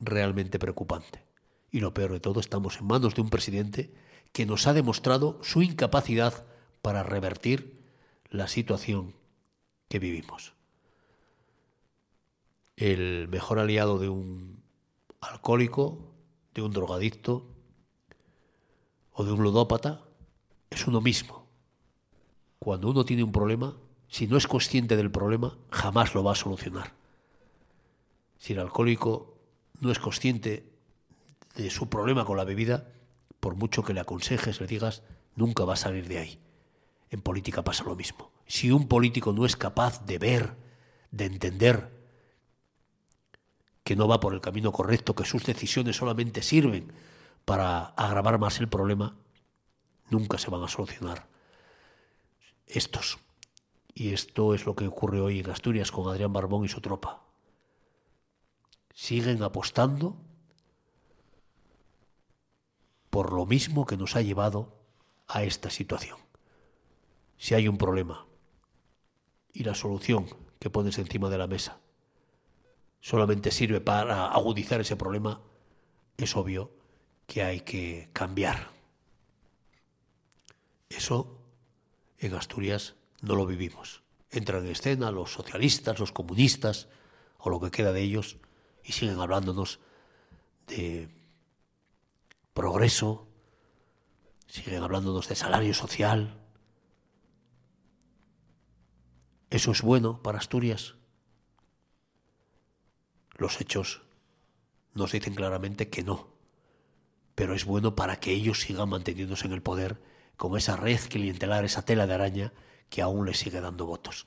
realmente 0.00 0.58
preocupante. 0.58 1.26
Y 1.70 1.80
lo 1.80 1.92
peor 1.92 2.10
de 2.10 2.20
todo, 2.20 2.40
estamos 2.40 2.78
en 2.78 2.86
manos 2.86 3.14
de 3.14 3.20
un 3.20 3.28
presidente 3.28 3.92
que 4.32 4.46
nos 4.46 4.66
ha 4.66 4.72
demostrado 4.72 5.38
su 5.42 5.60
incapacidad 5.60 6.46
para 6.80 7.02
revertir 7.02 7.84
la 8.30 8.48
situación 8.48 9.14
que 9.90 9.98
vivimos. 9.98 10.54
El 12.76 13.28
mejor 13.28 13.58
aliado 13.58 13.98
de 13.98 14.08
un 14.08 14.62
alcohólico, 15.20 16.12
de 16.54 16.62
un 16.62 16.72
drogadicto 16.72 17.46
o 19.12 19.24
de 19.24 19.32
un 19.32 19.42
ludópata 19.42 20.02
es 20.70 20.86
uno 20.86 21.00
mismo. 21.00 21.46
Cuando 22.58 22.88
uno 22.90 23.04
tiene 23.04 23.22
un 23.22 23.32
problema, 23.32 23.76
si 24.08 24.26
no 24.26 24.36
es 24.36 24.46
consciente 24.46 24.96
del 24.96 25.10
problema, 25.10 25.56
jamás 25.70 26.14
lo 26.14 26.24
va 26.24 26.32
a 26.32 26.36
solucionar. 26.36 26.92
Si 28.38 28.52
el 28.52 28.58
alcohólico 28.58 29.38
no 29.80 29.90
es 29.90 29.98
consciente 29.98 30.68
de 31.54 31.70
su 31.70 31.88
problema 31.88 32.24
con 32.24 32.36
la 32.36 32.44
bebida, 32.44 32.88
por 33.38 33.54
mucho 33.54 33.84
que 33.84 33.94
le 33.94 34.00
aconsejes, 34.00 34.60
le 34.60 34.66
digas, 34.66 35.02
nunca 35.36 35.64
va 35.64 35.74
a 35.74 35.76
salir 35.76 36.08
de 36.08 36.18
ahí. 36.18 36.40
En 37.10 37.20
política 37.20 37.62
pasa 37.62 37.84
lo 37.84 37.94
mismo. 37.94 38.32
Si 38.46 38.72
un 38.72 38.88
político 38.88 39.32
no 39.32 39.46
es 39.46 39.56
capaz 39.56 40.04
de 40.04 40.18
ver, 40.18 40.56
de 41.12 41.26
entender 41.26 41.93
que 43.84 43.96
no 43.96 44.08
va 44.08 44.18
por 44.18 44.32
el 44.32 44.40
camino 44.40 44.72
correcto, 44.72 45.14
que 45.14 45.26
sus 45.26 45.44
decisiones 45.44 45.96
solamente 45.96 46.42
sirven 46.42 46.92
para 47.44 47.84
agravar 47.84 48.38
más 48.38 48.58
el 48.58 48.68
problema, 48.68 49.14
nunca 50.08 50.38
se 50.38 50.50
van 50.50 50.62
a 50.62 50.68
solucionar 50.68 51.28
estos. 52.66 53.18
Y 53.92 54.14
esto 54.14 54.54
es 54.54 54.64
lo 54.64 54.74
que 54.74 54.88
ocurre 54.88 55.20
hoy 55.20 55.40
en 55.40 55.50
Asturias 55.50 55.92
con 55.92 56.08
Adrián 56.08 56.32
Barbón 56.32 56.64
y 56.64 56.68
su 56.68 56.80
tropa. 56.80 57.22
Siguen 58.94 59.42
apostando 59.42 60.16
por 63.10 63.32
lo 63.32 63.44
mismo 63.44 63.86
que 63.86 63.98
nos 63.98 64.16
ha 64.16 64.22
llevado 64.22 64.80
a 65.28 65.44
esta 65.44 65.68
situación. 65.68 66.18
Si 67.36 67.54
hay 67.54 67.68
un 67.68 67.76
problema 67.76 68.26
y 69.52 69.62
la 69.64 69.74
solución 69.74 70.26
que 70.58 70.70
pones 70.70 70.98
encima 70.98 71.28
de 71.28 71.38
la 71.38 71.46
mesa 71.46 71.83
solamente 73.04 73.50
sirve 73.50 73.82
para 73.82 74.28
agudizar 74.28 74.80
ese 74.80 74.96
problema, 74.96 75.42
es 76.16 76.34
obvio 76.36 76.70
que 77.26 77.42
hay 77.42 77.60
que 77.60 78.08
cambiar. 78.14 78.70
Eso 80.88 81.38
en 82.16 82.32
Asturias 82.32 82.94
no 83.20 83.34
lo 83.34 83.44
vivimos. 83.44 84.02
Entran 84.30 84.64
en 84.64 84.72
escena 84.72 85.10
los 85.10 85.34
socialistas, 85.34 85.98
los 85.98 86.12
comunistas, 86.12 86.88
o 87.36 87.50
lo 87.50 87.60
que 87.60 87.70
queda 87.70 87.92
de 87.92 88.00
ellos, 88.00 88.38
y 88.82 88.92
siguen 88.92 89.20
hablándonos 89.20 89.80
de 90.66 91.10
progreso, 92.54 93.28
siguen 94.46 94.82
hablándonos 94.82 95.28
de 95.28 95.36
salario 95.36 95.74
social. 95.74 96.40
¿Eso 99.50 99.72
es 99.72 99.82
bueno 99.82 100.22
para 100.22 100.38
Asturias? 100.38 100.94
Los 103.36 103.60
hechos 103.60 104.02
nos 104.94 105.12
dicen 105.12 105.34
claramente 105.34 105.88
que 105.88 106.02
no, 106.02 106.28
pero 107.34 107.54
es 107.54 107.64
bueno 107.64 107.96
para 107.96 108.16
que 108.16 108.32
ellos 108.32 108.60
sigan 108.60 108.88
manteniéndose 108.88 109.46
en 109.46 109.52
el 109.52 109.62
poder 109.62 110.00
con 110.36 110.56
esa 110.56 110.76
red 110.76 111.00
clientelar, 111.08 111.64
esa 111.64 111.84
tela 111.84 112.06
de 112.06 112.14
araña 112.14 112.52
que 112.90 113.02
aún 113.02 113.26
les 113.26 113.38
sigue 113.38 113.60
dando 113.60 113.86
votos. 113.86 114.26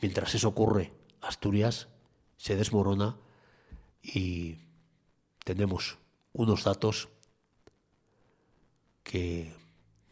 Mientras 0.00 0.34
eso 0.34 0.48
ocurre, 0.48 0.92
Asturias 1.20 1.88
se 2.36 2.56
desmorona 2.56 3.16
y 4.02 4.58
tenemos 5.44 5.98
unos 6.32 6.64
datos 6.64 7.08
que 9.02 9.54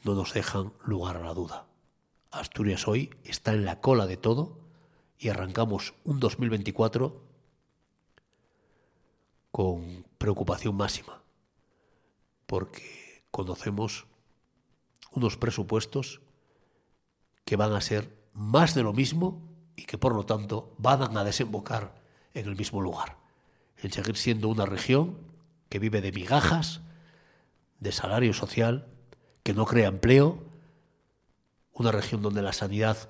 no 0.05 0.15
nos 0.15 0.33
dejan 0.33 0.73
lugar 0.85 1.17
a 1.17 1.25
la 1.25 1.35
duda. 1.35 1.67
Asturias 2.31 2.87
hoy 2.87 3.11
está 3.25 3.53
en 3.53 3.65
la 3.65 3.81
cola 3.81 4.07
de 4.07 4.17
todo 4.17 4.59
y 5.19 5.29
arrancamos 5.29 5.95
un 6.05 6.21
2024 6.21 7.30
con 9.51 10.07
preocupación 10.19 10.77
máxima, 10.77 11.23
porque 12.47 13.25
conocemos 13.31 14.07
unos 15.13 15.37
presupuestos 15.37 16.21
que 17.45 17.57
van 17.57 17.73
a 17.73 17.81
ser 17.81 18.17
más 18.33 18.75
de 18.75 18.83
lo 18.83 18.93
mismo 18.93 19.43
y 19.77 19.85
que 19.85 19.99
por 19.99 20.15
lo 20.15 20.25
tanto 20.25 20.75
van 20.79 21.17
a 21.17 21.25
desembocar 21.25 21.95
en 22.35 22.47
el 22.47 22.57
mismo 22.57 22.81
lugar, 22.81 23.17
en 23.79 23.91
seguir 23.93 24.17
siendo 24.17 24.49
una 24.49 24.67
región 24.67 25.19
que 25.69 25.79
vive 25.79 26.01
de 26.01 26.13
migajas, 26.13 26.81
de 27.81 27.93
salario 27.93 28.35
social, 28.35 28.87
que 29.43 29.55
no 29.55 29.65
crea 29.65 29.89
empleo, 29.89 30.39
una 31.73 31.93
región 31.93 32.23
donde 32.23 32.43
la 32.43 32.53
sanidad 32.53 33.09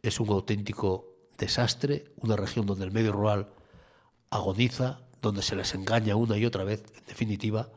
es 0.00 0.18
un 0.18 0.30
auténtico 0.30 1.16
desastre, 1.36 2.12
una 2.16 2.36
región 2.36 2.66
donde 2.66 2.84
el 2.84 2.92
medio 2.92 3.12
rural 3.12 3.52
agoniza, 4.30 5.00
donde 5.26 5.42
se 5.42 5.56
les 5.56 5.74
engaña 5.74 6.16
una 6.16 6.36
y 6.36 6.46
otra 6.46 6.64
vez, 6.64 6.84
en 6.96 7.04
definitiva, 7.06 7.68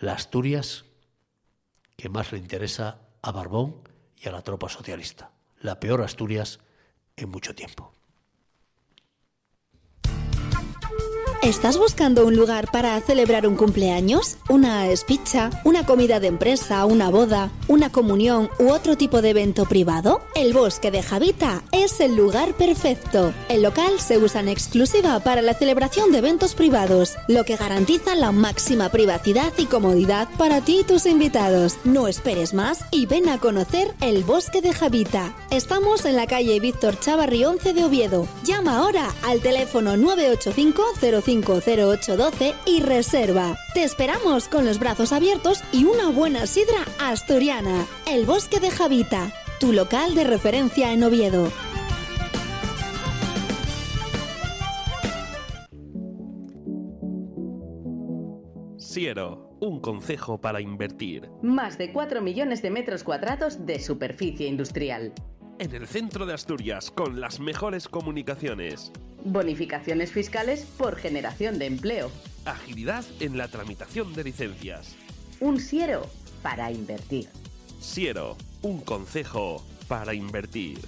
la 0.00 0.12
Asturias 0.12 0.84
que 1.96 2.08
más 2.08 2.32
le 2.32 2.38
interesa 2.38 2.98
a 3.22 3.32
Barbón 3.32 3.76
y 4.16 4.28
a 4.28 4.32
la 4.32 4.42
tropa 4.42 4.68
socialista, 4.68 5.30
la 5.60 5.80
peor 5.80 6.02
Asturias 6.02 6.60
en 7.16 7.30
mucho 7.30 7.54
tiempo. 7.54 7.92
¿Estás 11.42 11.78
buscando 11.78 12.26
un 12.26 12.36
lugar 12.36 12.70
para 12.70 13.00
celebrar 13.00 13.46
un 13.46 13.56
cumpleaños? 13.56 14.36
¿Una 14.50 14.88
espicha? 14.88 15.48
¿Una 15.64 15.86
comida 15.86 16.20
de 16.20 16.26
empresa? 16.26 16.84
¿Una 16.84 17.08
boda? 17.08 17.50
¿Una 17.66 17.90
comunión 17.90 18.50
u 18.58 18.68
otro 18.70 18.98
tipo 18.98 19.22
de 19.22 19.30
evento 19.30 19.64
privado? 19.64 20.20
El 20.34 20.52
Bosque 20.52 20.90
de 20.90 21.02
Javita 21.02 21.62
es 21.72 21.98
el 22.00 22.14
lugar 22.14 22.52
perfecto. 22.52 23.32
El 23.48 23.62
local 23.62 24.00
se 24.00 24.18
usa 24.18 24.42
en 24.42 24.48
exclusiva 24.48 25.18
para 25.20 25.40
la 25.40 25.54
celebración 25.54 26.12
de 26.12 26.18
eventos 26.18 26.54
privados, 26.54 27.14
lo 27.26 27.44
que 27.44 27.56
garantiza 27.56 28.14
la 28.16 28.32
máxima 28.32 28.90
privacidad 28.90 29.54
y 29.56 29.64
comodidad 29.64 30.28
para 30.36 30.60
ti 30.60 30.80
y 30.80 30.84
tus 30.84 31.06
invitados. 31.06 31.78
No 31.84 32.06
esperes 32.06 32.52
más 32.52 32.84
y 32.90 33.06
ven 33.06 33.30
a 33.30 33.38
conocer 33.38 33.94
el 34.02 34.24
Bosque 34.24 34.60
de 34.60 34.74
Javita. 34.74 35.34
Estamos 35.50 36.04
en 36.04 36.16
la 36.16 36.26
calle 36.26 36.60
Víctor 36.60 37.00
Chavarri 37.00 37.46
11 37.46 37.72
de 37.72 37.84
Oviedo. 37.84 38.28
Llama 38.44 38.76
ahora 38.76 39.14
al 39.22 39.40
teléfono 39.40 39.96
985 39.96 40.82
50812 41.30 42.54
y 42.66 42.80
reserva. 42.80 43.56
Te 43.72 43.84
esperamos 43.84 44.48
con 44.48 44.64
los 44.64 44.80
brazos 44.80 45.12
abiertos 45.12 45.62
y 45.72 45.84
una 45.84 46.10
buena 46.10 46.46
sidra 46.46 46.84
asturiana. 46.98 47.86
El 48.10 48.26
Bosque 48.26 48.58
de 48.58 48.70
Javita, 48.70 49.32
tu 49.60 49.72
local 49.72 50.16
de 50.16 50.24
referencia 50.24 50.92
en 50.92 51.04
Oviedo. 51.04 51.52
Siero, 58.76 59.56
un 59.60 59.80
consejo 59.80 60.40
para 60.40 60.60
invertir. 60.60 61.30
Más 61.42 61.78
de 61.78 61.92
4 61.92 62.22
millones 62.22 62.60
de 62.60 62.70
metros 62.70 63.04
cuadrados 63.04 63.64
de 63.64 63.78
superficie 63.78 64.48
industrial. 64.48 65.12
En 65.60 65.74
el 65.74 65.86
centro 65.86 66.26
de 66.26 66.34
Asturias, 66.34 66.90
con 66.90 67.20
las 67.20 67.38
mejores 67.38 67.86
comunicaciones. 67.86 68.90
Bonificaciones 69.24 70.12
fiscales 70.12 70.64
por 70.64 70.96
generación 70.96 71.58
de 71.58 71.66
empleo. 71.66 72.10
Agilidad 72.44 73.04
en 73.20 73.36
la 73.36 73.48
tramitación 73.48 74.14
de 74.14 74.24
licencias. 74.24 74.96
Un 75.40 75.60
siero 75.60 76.06
para 76.42 76.70
invertir. 76.70 77.28
Siero, 77.80 78.36
un 78.62 78.80
consejo 78.80 79.64
para 79.88 80.14
invertir. 80.14 80.78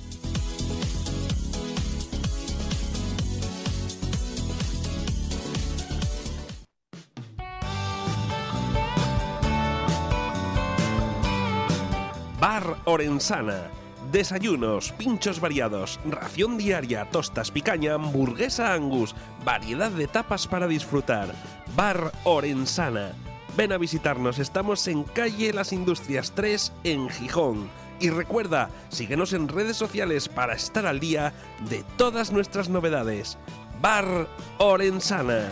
Bar 12.40 12.76
Orensana 12.86 13.81
Desayunos, 14.12 14.92
pinchos 14.92 15.40
variados, 15.40 15.98
ración 16.04 16.58
diaria, 16.58 17.08
tostas 17.10 17.50
picaña, 17.50 17.94
hamburguesa 17.94 18.74
angus, 18.74 19.14
variedad 19.42 19.90
de 19.90 20.06
tapas 20.06 20.46
para 20.46 20.66
disfrutar. 20.66 21.34
Bar 21.74 22.12
Orensana. 22.24 23.12
Ven 23.56 23.72
a 23.72 23.78
visitarnos, 23.78 24.38
estamos 24.38 24.86
en 24.86 25.04
calle 25.04 25.54
Las 25.54 25.72
Industrias 25.72 26.32
3 26.34 26.74
en 26.84 27.08
Gijón. 27.08 27.70
Y 28.00 28.10
recuerda, 28.10 28.68
síguenos 28.90 29.32
en 29.32 29.48
redes 29.48 29.78
sociales 29.78 30.28
para 30.28 30.52
estar 30.52 30.84
al 30.84 31.00
día 31.00 31.32
de 31.70 31.82
todas 31.96 32.32
nuestras 32.32 32.68
novedades. 32.68 33.38
Bar 33.80 34.28
Orensana. 34.58 35.48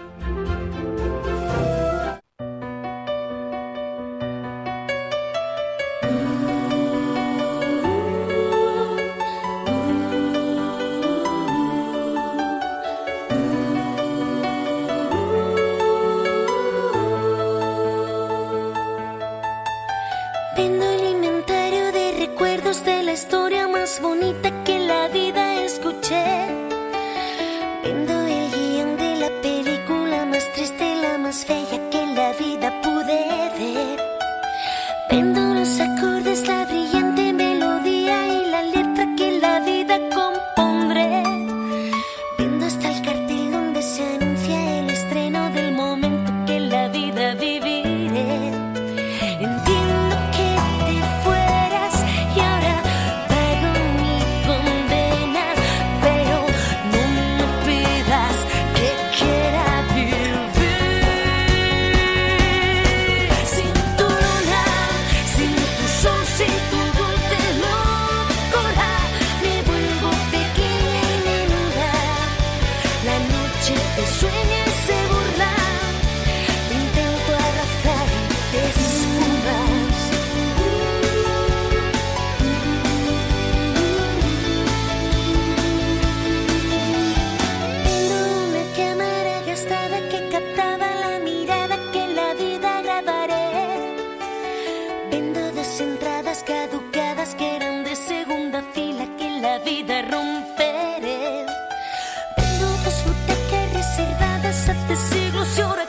llora 105.58 105.87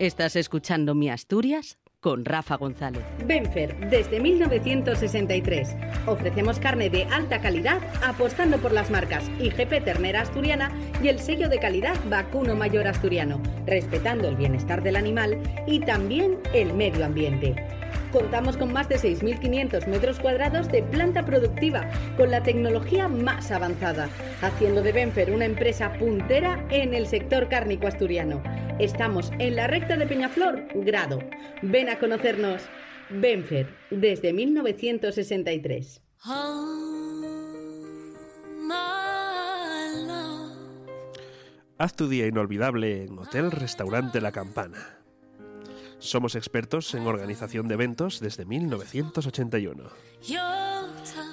Estás 0.00 0.34
escuchando 0.34 0.94
Mi 0.94 1.10
Asturias 1.10 1.78
con 2.00 2.24
Rafa 2.24 2.56
González. 2.56 3.02
Benfer, 3.26 3.90
desde 3.90 4.18
1963. 4.18 5.76
Ofrecemos 6.06 6.58
carne 6.58 6.88
de 6.88 7.04
alta 7.04 7.42
calidad 7.42 7.82
apostando 8.02 8.56
por 8.56 8.72
las 8.72 8.90
marcas 8.90 9.28
IGP 9.38 9.84
Ternera 9.84 10.22
Asturiana 10.22 10.72
y 11.02 11.08
el 11.08 11.18
sello 11.18 11.50
de 11.50 11.58
calidad 11.58 11.96
Vacuno 12.08 12.56
Mayor 12.56 12.86
Asturiano, 12.86 13.42
respetando 13.66 14.26
el 14.26 14.36
bienestar 14.36 14.82
del 14.82 14.96
animal 14.96 15.38
y 15.66 15.80
también 15.80 16.38
el 16.54 16.72
medio 16.72 17.04
ambiente. 17.04 17.54
Contamos 18.12 18.56
con 18.56 18.72
más 18.72 18.88
de 18.88 18.96
6.500 18.96 19.86
metros 19.86 20.18
cuadrados 20.18 20.68
de 20.68 20.82
planta 20.82 21.24
productiva 21.24 21.88
con 22.16 22.30
la 22.30 22.42
tecnología 22.42 23.06
más 23.08 23.50
avanzada, 23.52 24.08
haciendo 24.42 24.82
de 24.82 24.92
Benfer 24.92 25.30
una 25.30 25.44
empresa 25.44 25.92
puntera 25.92 26.64
en 26.70 26.94
el 26.94 27.06
sector 27.06 27.48
cárnico 27.48 27.86
asturiano. 27.86 28.42
Estamos 28.80 29.30
en 29.38 29.56
la 29.56 29.68
recta 29.68 29.96
de 29.96 30.06
Peñaflor, 30.06 30.66
Grado. 30.74 31.20
Ven 31.62 31.88
a 31.88 31.98
conocernos. 31.98 32.62
Benfer, 33.10 33.68
desde 33.90 34.32
1963. 34.32 36.02
Haz 41.78 41.96
tu 41.96 42.08
día 42.08 42.26
inolvidable 42.26 43.04
en 43.04 43.18
Hotel 43.18 43.50
Restaurante 43.50 44.20
La 44.20 44.32
Campana. 44.32 44.99
Somos 46.00 46.34
expertos 46.34 46.94
en 46.94 47.06
organización 47.06 47.68
de 47.68 47.74
eventos 47.74 48.20
desde 48.20 48.46
1981. 48.46 49.84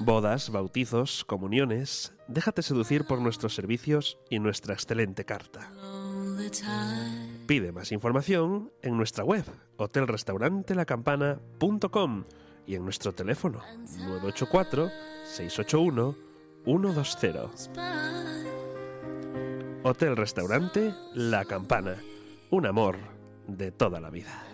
Bodas, 0.02 0.50
bautizos, 0.50 1.24
comuniones. 1.26 2.14
Déjate 2.28 2.62
seducir 2.62 3.06
por 3.06 3.20
nuestros 3.20 3.56
servicios 3.56 4.18
y 4.30 4.40
nuestra 4.40 4.74
excelente 4.74 5.26
carta. 5.26 5.72
Pide 7.48 7.72
más 7.72 7.92
información 7.92 8.72
en 8.82 8.98
nuestra 8.98 9.24
web 9.24 9.46
hotelrestaurantelacampana.com 9.78 12.24
y 12.68 12.76
en 12.76 12.84
nuestro 12.84 13.14
teléfono 13.14 13.62
984 13.98 14.92
681 15.26 16.16
120. 16.66 17.40
Hotel 19.84 20.18
Restaurante 20.18 20.94
La 21.14 21.46
Campana. 21.46 21.96
Un 22.50 22.66
amor 22.66 22.98
de 23.48 23.72
toda 23.72 24.02
la 24.02 24.10
vida. 24.10 24.47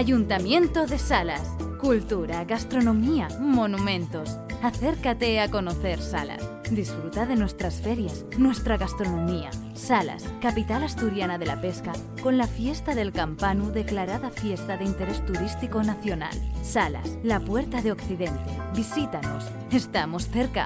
Ayuntamiento 0.00 0.86
de 0.86 0.98
Salas. 0.98 1.42
Cultura, 1.78 2.44
gastronomía, 2.44 3.28
monumentos. 3.38 4.38
Acércate 4.62 5.40
a 5.40 5.50
conocer 5.50 6.00
Salas. 6.00 6.42
Disfruta 6.70 7.26
de 7.26 7.36
nuestras 7.36 7.82
ferias, 7.82 8.24
nuestra 8.38 8.78
gastronomía. 8.78 9.50
Salas, 9.74 10.24
capital 10.40 10.84
asturiana 10.84 11.36
de 11.36 11.44
la 11.44 11.60
pesca, 11.60 11.92
con 12.22 12.38
la 12.38 12.46
fiesta 12.46 12.94
del 12.94 13.12
Campanu 13.12 13.72
declarada 13.72 14.30
fiesta 14.30 14.78
de 14.78 14.86
interés 14.86 15.22
turístico 15.26 15.82
nacional. 15.82 16.32
Salas, 16.62 17.18
la 17.22 17.38
puerta 17.40 17.82
de 17.82 17.92
Occidente. 17.92 18.58
Visítanos. 18.74 19.44
Estamos 19.70 20.28
cerca. 20.28 20.64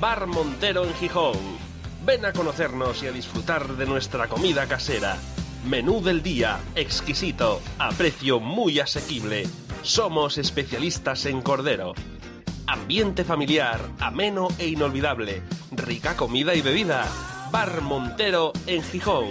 Bar 0.00 0.26
Montero 0.26 0.86
en 0.86 0.94
Gijón. 0.94 1.36
Ven 2.06 2.24
a 2.24 2.32
conocernos 2.32 3.02
y 3.02 3.06
a 3.06 3.12
disfrutar 3.12 3.76
de 3.76 3.84
nuestra 3.84 4.28
comida 4.28 4.66
casera. 4.66 5.18
Menú 5.66 6.02
del 6.02 6.22
día, 6.22 6.58
exquisito, 6.74 7.60
a 7.78 7.90
precio 7.90 8.40
muy 8.40 8.80
asequible. 8.80 9.46
Somos 9.82 10.38
especialistas 10.38 11.26
en 11.26 11.42
cordero. 11.42 11.92
Ambiente 12.66 13.24
familiar, 13.24 13.78
ameno 14.00 14.48
e 14.58 14.68
inolvidable. 14.68 15.42
Rica 15.70 16.16
comida 16.16 16.54
y 16.54 16.62
bebida. 16.62 17.06
Bar 17.50 17.82
Montero 17.82 18.54
en 18.66 18.82
Gijón. 18.82 19.28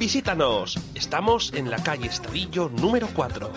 Visítanos. 0.00 0.80
Estamos 0.96 1.52
en 1.54 1.70
la 1.70 1.80
calle 1.80 2.08
Estadillo 2.08 2.70
número 2.70 3.06
4. 3.14 3.52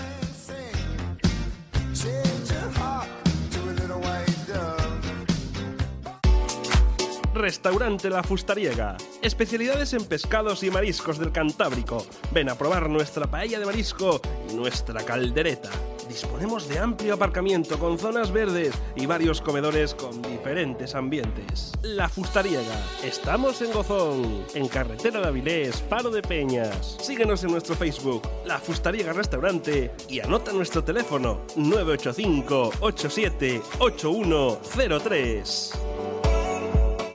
Restaurante 7.33 8.09
La 8.09 8.23
Fustariega. 8.23 8.97
Especialidades 9.21 9.93
en 9.93 10.03
pescados 10.03 10.63
y 10.63 10.69
mariscos 10.69 11.17
del 11.17 11.31
Cantábrico. 11.31 12.05
Ven 12.33 12.49
a 12.49 12.55
probar 12.55 12.89
nuestra 12.89 13.25
paella 13.25 13.57
de 13.57 13.65
marisco 13.65 14.19
y 14.49 14.53
nuestra 14.53 15.01
caldereta. 15.03 15.69
Disponemos 16.09 16.67
de 16.67 16.77
amplio 16.79 17.13
aparcamiento 17.13 17.79
con 17.79 17.97
zonas 17.97 18.33
verdes 18.33 18.73
y 18.97 19.05
varios 19.05 19.39
comedores 19.39 19.95
con 19.95 20.21
diferentes 20.21 20.93
ambientes. 20.93 21.71
La 21.83 22.09
Fustariega. 22.09 22.85
Estamos 23.01 23.61
en 23.61 23.71
Gozón, 23.71 24.43
en 24.53 24.67
Carretera 24.67 25.21
de 25.21 25.27
Avilés, 25.27 25.81
Faro 25.89 26.09
de 26.09 26.21
Peñas. 26.21 26.97
Síguenos 26.99 27.45
en 27.45 27.51
nuestro 27.51 27.75
Facebook, 27.75 28.23
La 28.45 28.59
Fustariega 28.59 29.13
Restaurante, 29.13 29.91
y 30.09 30.19
anota 30.19 30.51
nuestro 30.51 30.83
teléfono 30.83 31.43
985 31.55 32.71
87 32.81 33.61
8103. 33.79 35.71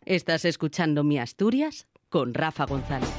Estás 0.07 0.45
escuchando 0.45 1.03
Mi 1.03 1.19
Asturias 1.19 1.89
con 2.09 2.33
Rafa 2.33 2.65
González. 2.65 3.11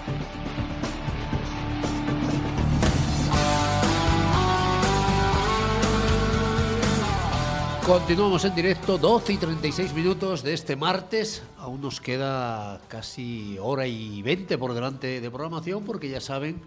Continuamos 7.86 8.46
en 8.46 8.56
directo, 8.56 8.98
12 8.98 9.34
y 9.34 9.36
36 9.38 9.94
minutos 9.94 10.44
de 10.44 10.54
este 10.54 10.78
martes. 10.78 11.44
Aún 11.58 11.82
nos 11.82 12.00
queda 12.00 12.80
casi 12.88 13.58
hora 13.60 13.86
y 13.86 14.22
20 14.22 14.58
por 14.58 14.74
delante 14.74 15.20
de 15.20 15.30
programación 15.30 15.84
porque 15.84 16.08
ya 16.08 16.22
saben 16.22 16.62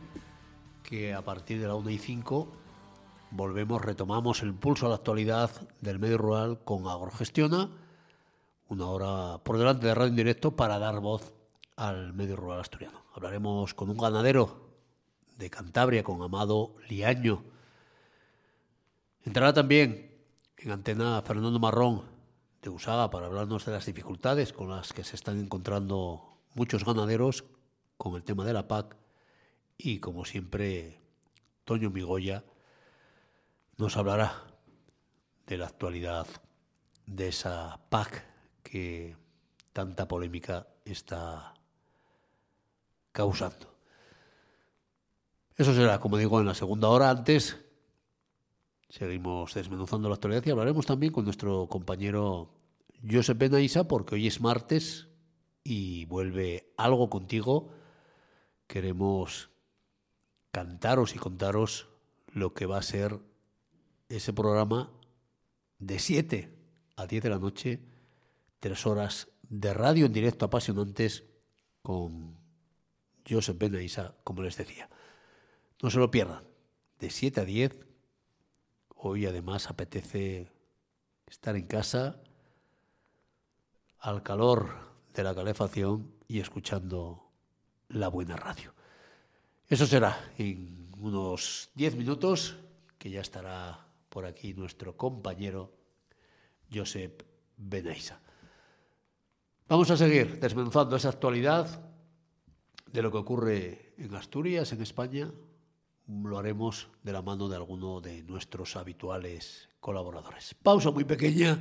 que 0.82 1.14
a 1.14 1.22
partir 1.22 1.62
de 1.62 1.66
la 1.66 1.76
1 1.76 1.88
y 1.88 1.96
5 1.96 2.46
volvemos, 3.30 3.80
retomamos 3.80 4.42
el 4.42 4.52
pulso 4.52 4.84
a 4.84 4.90
la 4.90 4.96
actualidad 4.96 5.50
del 5.80 5.98
medio 5.98 6.18
rural 6.18 6.58
con 6.62 6.86
Agrogestiona. 6.86 7.70
Una 8.70 8.86
hora 8.86 9.38
por 9.42 9.58
delante 9.58 9.88
de 9.88 9.94
radio 9.96 10.10
en 10.10 10.16
directo 10.16 10.54
para 10.54 10.78
dar 10.78 11.00
voz 11.00 11.32
al 11.74 12.12
medio 12.12 12.36
rural 12.36 12.60
asturiano. 12.60 13.02
Hablaremos 13.16 13.74
con 13.74 13.90
un 13.90 13.98
ganadero 13.98 14.70
de 15.36 15.50
Cantabria, 15.50 16.04
con 16.04 16.22
Amado 16.22 16.76
Liaño. 16.88 17.42
Entrará 19.24 19.52
también 19.52 20.16
en 20.56 20.70
antena 20.70 21.20
Fernando 21.22 21.58
Marrón 21.58 22.02
de 22.62 22.70
Usaga 22.70 23.10
para 23.10 23.26
hablarnos 23.26 23.64
de 23.64 23.72
las 23.72 23.86
dificultades 23.86 24.52
con 24.52 24.70
las 24.70 24.92
que 24.92 25.02
se 25.02 25.16
están 25.16 25.40
encontrando 25.40 26.38
muchos 26.54 26.84
ganaderos 26.84 27.42
con 27.96 28.14
el 28.14 28.22
tema 28.22 28.44
de 28.44 28.52
la 28.52 28.68
PAC 28.68 28.96
y 29.78 29.98
como 29.98 30.24
siempre 30.24 31.00
Toño 31.64 31.90
Migoya 31.90 32.44
nos 33.78 33.96
hablará 33.96 34.44
de 35.48 35.58
la 35.58 35.66
actualidad 35.66 36.28
de 37.06 37.26
esa 37.26 37.80
PAC 37.88 38.29
que 38.62 39.16
tanta 39.72 40.06
polémica 40.06 40.66
está 40.84 41.54
causando. 43.12 43.74
Eso 45.56 45.74
será, 45.74 46.00
como 46.00 46.16
digo, 46.16 46.40
en 46.40 46.46
la 46.46 46.54
segunda 46.54 46.88
hora. 46.88 47.10
Antes 47.10 47.56
Seguimos 48.90 49.54
desmenuzando 49.54 50.08
la 50.08 50.16
actualidad 50.16 50.44
y 50.44 50.50
hablaremos 50.50 50.84
también 50.84 51.12
con 51.12 51.24
nuestro 51.24 51.68
compañero 51.68 52.50
Josep 53.08 53.38
Benaisa, 53.38 53.86
porque 53.86 54.16
hoy 54.16 54.26
es 54.26 54.40
martes 54.40 55.06
y 55.62 56.06
vuelve 56.06 56.72
algo 56.76 57.08
contigo. 57.08 57.70
Queremos 58.66 59.50
cantaros 60.50 61.14
y 61.14 61.18
contaros 61.18 61.86
lo 62.32 62.52
que 62.52 62.66
va 62.66 62.78
a 62.78 62.82
ser 62.82 63.20
ese 64.08 64.32
programa 64.32 64.90
de 65.78 66.00
7 66.00 66.52
a 66.96 67.06
10 67.06 67.22
de 67.22 67.30
la 67.30 67.38
noche, 67.38 67.80
tres 68.60 68.86
horas 68.86 69.28
de 69.48 69.74
radio 69.74 70.06
en 70.06 70.12
directo 70.12 70.44
apasionantes 70.44 71.24
con 71.82 72.36
Josep 73.28 73.58
Benaisa, 73.58 74.14
como 74.22 74.42
les 74.42 74.56
decía. 74.56 74.88
No 75.82 75.90
se 75.90 75.98
lo 75.98 76.10
pierdan, 76.10 76.44
de 76.98 77.10
7 77.10 77.40
a 77.40 77.44
10 77.44 77.90
Hoy 79.02 79.24
además 79.24 79.70
apetece 79.70 80.52
estar 81.26 81.56
en 81.56 81.66
casa 81.66 82.20
al 83.98 84.22
calor 84.22 84.76
de 85.14 85.24
la 85.24 85.34
calefacción 85.34 86.12
y 86.28 86.40
escuchando 86.40 87.30
la 87.88 88.08
buena 88.08 88.36
radio. 88.36 88.74
Eso 89.68 89.86
será 89.86 90.32
en 90.36 90.92
unos 90.98 91.70
10 91.76 91.96
minutos, 91.96 92.58
que 92.98 93.08
ya 93.08 93.22
estará 93.22 93.86
por 94.10 94.26
aquí 94.26 94.52
nuestro 94.52 94.98
compañero 94.98 95.72
Josep 96.70 97.22
Benaisa. 97.56 98.20
Vamos 99.70 99.88
a 99.92 99.96
seguir 99.96 100.40
desmenuzando 100.40 100.96
esa 100.96 101.10
actualidad 101.10 101.80
de 102.90 103.02
lo 103.02 103.12
que 103.12 103.18
ocurre 103.18 103.94
en 103.98 104.12
Asturias, 104.16 104.72
en 104.72 104.82
España. 104.82 105.30
lo 106.08 106.38
haremos 106.38 106.88
de 107.04 107.12
la 107.12 107.22
mano 107.22 107.48
de 107.48 107.54
alguno 107.54 108.00
de 108.00 108.24
nuestros 108.24 108.74
habituales 108.74 109.68
colaboradores. 109.78 110.56
Pausa 110.60 110.90
muy 110.90 111.04
pequeña 111.04 111.56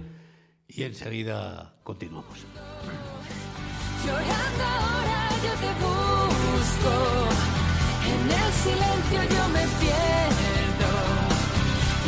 y 0.68 0.82
enseguida 0.82 1.76
continuamos. 1.84 2.48
Llorando 4.04 4.64
ahora 4.64 5.30
yo 5.46 5.54
te 5.64 5.72
busco, 5.86 6.96
en 8.10 8.22
el 8.26 8.52
silencio 8.66 9.20
yo 9.38 9.44
me 9.50 9.66
pierdo 9.82 10.92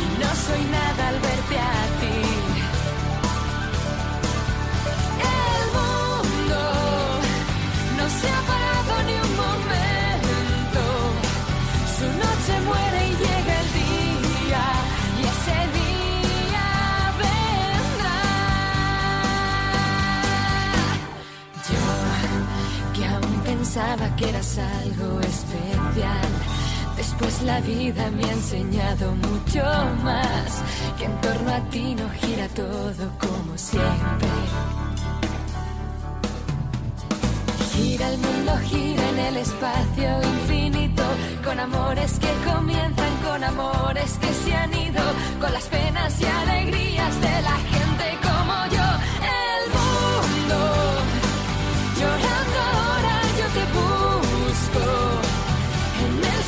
y 0.02 0.04
no 0.18 0.34
soy 0.34 0.64
nada 0.64 1.08
al 1.10 1.20
pensaba 23.72 24.14
que 24.16 24.28
eras 24.28 24.58
algo 24.58 25.20
especial. 25.20 26.28
Después 26.94 27.42
la 27.42 27.58
vida 27.62 28.10
me 28.10 28.24
ha 28.24 28.32
enseñado 28.32 29.14
mucho 29.14 29.64
más, 30.04 30.62
que 30.98 31.06
en 31.06 31.20
torno 31.22 31.50
a 31.50 31.60
ti 31.70 31.94
no 31.94 32.06
gira 32.20 32.48
todo 32.48 33.04
como 33.18 33.56
siempre. 33.56 34.28
Gira 37.74 38.08
el 38.10 38.18
mundo, 38.18 38.52
gira 38.68 39.08
en 39.08 39.18
el 39.18 39.36
espacio 39.38 40.22
infinito, 40.22 41.04
con 41.42 41.58
amores 41.58 42.18
que 42.18 42.32
comienzan, 42.52 43.16
con 43.24 43.42
amores 43.42 44.18
que 44.20 44.32
se 44.44 44.54
han 44.54 44.74
ido, 44.74 45.02
con 45.40 45.50
las 45.50 45.64
penas 45.64 46.20
y 46.20 46.24
alegrías 46.26 47.20
de 47.22 47.42
la 47.48 47.56
gente 47.72 48.18
como 48.20 48.54
yo. 48.76 49.11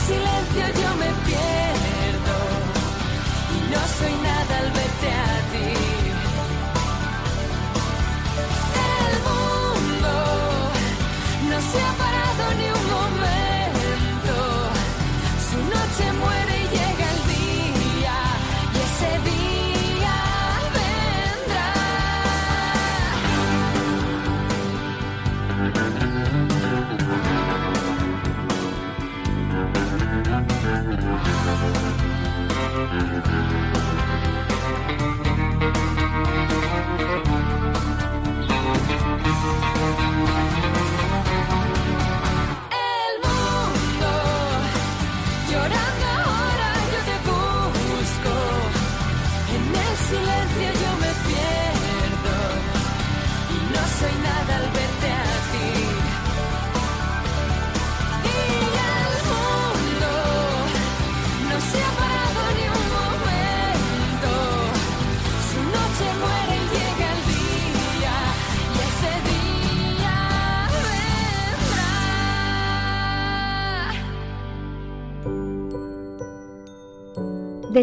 Silencio 0.07 0.65
yo 0.83 0.91
me 1.03 1.11
pierdo, 1.27 2.37
y 3.55 3.59
no 3.73 3.81
soy 3.99 4.15
nada 4.29 4.59
al 4.59 4.71
verte 4.79 5.09
a 5.13 5.35
ti. 5.51 5.71
El 9.07 9.15
mundo 9.29 10.13
no 11.51 11.57
se 11.71 11.79
ha 11.81 11.93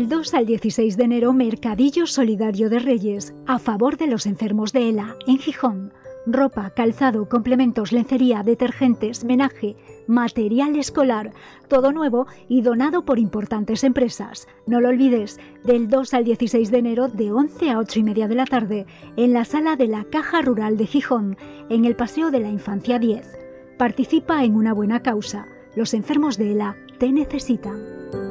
Del 0.02 0.10
2 0.10 0.34
al 0.34 0.48
16 0.48 0.98
de 0.98 1.04
enero, 1.04 1.32
Mercadillo 1.32 2.08
Solidario 2.08 2.72
de 2.72 2.80
Reyes, 2.80 3.36
a 3.46 3.60
favor 3.60 3.98
de 3.98 4.08
los 4.08 4.26
enfermos 4.26 4.74
de 4.74 4.90
ELA, 4.90 5.16
en 5.28 5.38
Gijón. 5.38 5.94
Ropa, 6.26 6.72
calzado, 6.72 7.30
complementos, 7.30 7.92
lencería, 7.92 8.42
detergentes, 8.42 9.24
menaje, 9.24 9.76
material 10.08 10.76
escolar, 10.76 11.34
todo 11.68 11.92
nuevo 11.92 12.26
y 12.50 12.64
donado 12.64 13.06
por 13.06 13.20
importantes 13.20 13.84
empresas. 13.84 14.48
No 14.66 14.82
lo 14.82 14.90
olvides, 14.90 15.40
del 15.64 15.88
2 15.88 16.16
al 16.16 16.24
16 16.24 16.72
de 16.72 16.78
enero, 16.80 17.08
de 17.08 17.32
11 17.32 17.70
a 17.70 17.78
8 17.78 18.00
y 18.00 18.04
media 18.04 18.28
de 18.28 18.36
la 18.36 18.46
tarde, 18.46 18.88
en 19.18 19.34
la 19.34 19.46
sala 19.46 19.76
de 19.76 19.86
la 19.86 20.06
Caja 20.06 20.42
Rural 20.42 20.78
de 20.78 20.88
Gijón, 20.88 21.38
en 21.70 21.86
el 21.86 21.96
Paseo 21.96 22.32
de 22.32 22.40
la 22.40 22.50
Infancia 22.50 22.98
10. 22.98 23.38
Participa 23.78 24.44
en 24.44 24.56
una 24.56 24.74
buena 24.74 25.04
causa. 25.04 25.46
Los 25.76 25.94
enfermos 25.94 26.40
de 26.40 26.54
ELA 26.54 26.76
te 26.98 27.12
necesitan. 27.12 28.31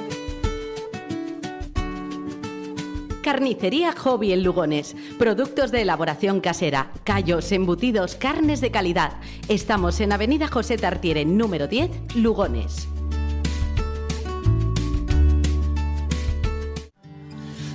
Carnicería 3.30 3.92
Hobby 3.92 4.34
en 4.34 4.42
Lugones. 4.42 4.96
Productos 5.20 5.72
de 5.72 5.84
elaboración 5.84 6.42
casera, 6.42 6.92
callos, 7.04 7.52
embutidos, 7.52 8.15
carnes 8.15 8.60
de 8.60 8.72
calidad. 8.72 9.20
Estamos 9.48 10.00
en 10.00 10.12
Avenida 10.12 10.48
José 10.48 10.78
Tartiere, 10.78 11.26
número 11.26 11.68
10, 11.68 12.15
Lugones. 12.15 12.88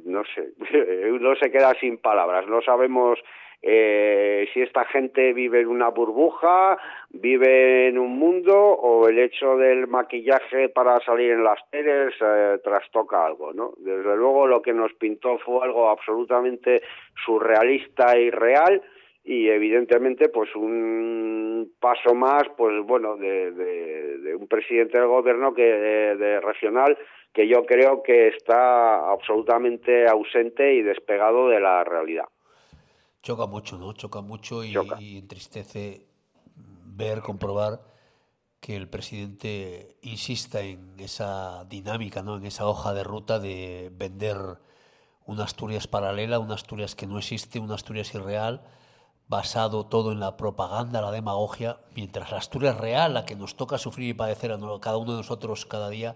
no 0.06 0.24
sé, 0.26 0.50
uno 1.12 1.36
se 1.36 1.52
queda 1.52 1.74
sin 1.80 1.98
palabras. 1.98 2.48
No 2.48 2.62
sabemos 2.62 3.20
eh, 3.66 4.50
si 4.54 4.62
esta 4.62 4.84
gente 4.84 5.32
vive 5.32 5.62
en 5.62 5.68
una 5.68 5.88
burbuja, 5.88 6.78
vive 7.10 7.88
en 7.88 7.97
un 7.97 8.20
mundo 8.20 8.54
o 8.54 9.08
el 9.08 9.18
hecho 9.20 9.56
del 9.56 9.88
maquillaje 9.88 10.68
para 10.68 10.99
salir 10.99 11.32
en 11.32 11.45
las 11.45 11.60
teles 11.72 12.14
eh, 12.20 12.60
trastoca 12.62 13.26
algo, 13.26 13.54
¿no? 13.54 13.72
Desde 13.78 14.18
luego 14.18 14.47
lo 14.47 14.62
que 14.62 14.74
nos 14.74 14.93
pintó 14.95 15.39
fue 15.39 15.64
algo 15.64 15.89
absolutamente 15.89 16.82
surrealista 17.26 18.18
y 18.20 18.30
real 18.32 18.82
y 19.24 19.47
evidentemente 19.47 20.28
pues 20.30 20.53
un 20.55 21.74
paso 21.80 22.13
más 22.13 22.43
pues 22.57 22.86
bueno 22.86 23.15
de, 23.15 23.51
de, 23.51 24.17
de 24.17 24.36
un 24.36 24.47
presidente 24.47 24.97
del 24.97 25.07
gobierno 25.07 25.53
que 25.53 25.63
de, 25.63 26.15
de, 26.17 26.41
regional 26.41 26.97
que 27.32 27.47
yo 27.47 27.65
creo 27.65 28.03
que 28.03 28.28
está 28.28 29.11
absolutamente 29.11 30.05
ausente 30.07 30.76
y 30.76 30.84
despegado 30.84 31.47
de 31.47 31.59
la 31.59 31.84
realidad. 31.84 32.26
Choca 33.21 33.47
mucho 33.47 33.78
no 33.78 33.93
choca 33.93 34.21
mucho 34.21 34.63
y, 34.63 34.74
choca. 34.74 34.97
y 34.99 35.17
entristece 35.17 36.05
ver 36.86 37.21
comprobar 37.21 37.80
que 38.59 38.76
el 38.76 38.89
presidente 38.89 39.95
insista 40.01 40.61
en 40.61 40.99
esa 40.99 41.63
dinámica 41.65 42.24
no 42.24 42.36
en 42.36 42.45
esa 42.45 42.67
hoja 42.67 42.93
de 42.93 43.03
ruta 43.05 43.39
de 43.39 43.89
vender 43.93 44.36
una 45.26 45.45
Asturias 45.45 45.88
paralela 45.88 46.39
una 46.39 46.55
Asturias 46.55 46.93
que 46.93 47.07
no 47.07 47.17
existe 47.19 47.59
una 47.59 47.76
Asturias 47.76 48.13
irreal 48.13 48.61
basado 49.34 49.84
todo 49.84 50.11
en 50.11 50.19
la 50.19 50.38
propaganda, 50.38 51.01
la 51.01 51.09
demagogia, 51.09 51.77
mientras 51.95 52.31
la 52.31 52.38
Asturias 52.38 52.79
real, 52.79 53.15
la 53.15 53.25
que 53.25 53.36
nos 53.36 53.57
toca 53.57 53.79
sufrir 53.79 54.09
y 54.09 54.13
padecer 54.13 54.51
a 54.51 54.57
cada 54.79 54.97
uno 54.97 55.13
de 55.13 55.17
nosotros 55.17 55.65
cada 55.65 55.89
día, 55.89 56.13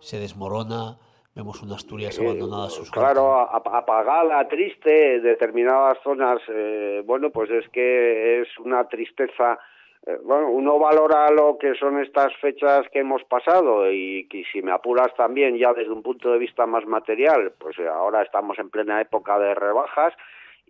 se 0.00 0.18
desmorona, 0.18 0.98
vemos 1.34 1.62
una 1.62 1.76
Asturias 1.76 2.18
abandonada 2.20 2.66
a 2.66 2.68
sus 2.68 2.90
Claro, 2.90 3.40
apagada, 3.40 4.46
triste, 4.48 5.20
determinadas 5.20 5.96
zonas, 6.04 6.42
eh, 6.48 7.02
bueno, 7.06 7.30
pues 7.30 7.48
es 7.50 7.66
que 7.70 8.42
es 8.42 8.48
una 8.58 8.86
tristeza. 8.86 9.58
Eh, 10.04 10.18
bueno, 10.22 10.50
uno 10.50 10.78
valora 10.78 11.30
lo 11.30 11.56
que 11.56 11.74
son 11.76 12.02
estas 12.02 12.36
fechas 12.36 12.86
que 12.92 12.98
hemos 12.98 13.24
pasado 13.24 13.90
y, 13.90 14.28
y 14.30 14.44
si 14.52 14.60
me 14.60 14.72
apuras 14.72 15.14
también 15.16 15.56
ya 15.56 15.72
desde 15.72 15.92
un 15.92 16.02
punto 16.02 16.30
de 16.30 16.38
vista 16.38 16.66
más 16.66 16.84
material, 16.84 17.54
pues 17.58 17.78
ahora 17.78 18.20
estamos 18.20 18.58
en 18.58 18.68
plena 18.68 19.00
época 19.00 19.38
de 19.38 19.54
rebajas 19.54 20.12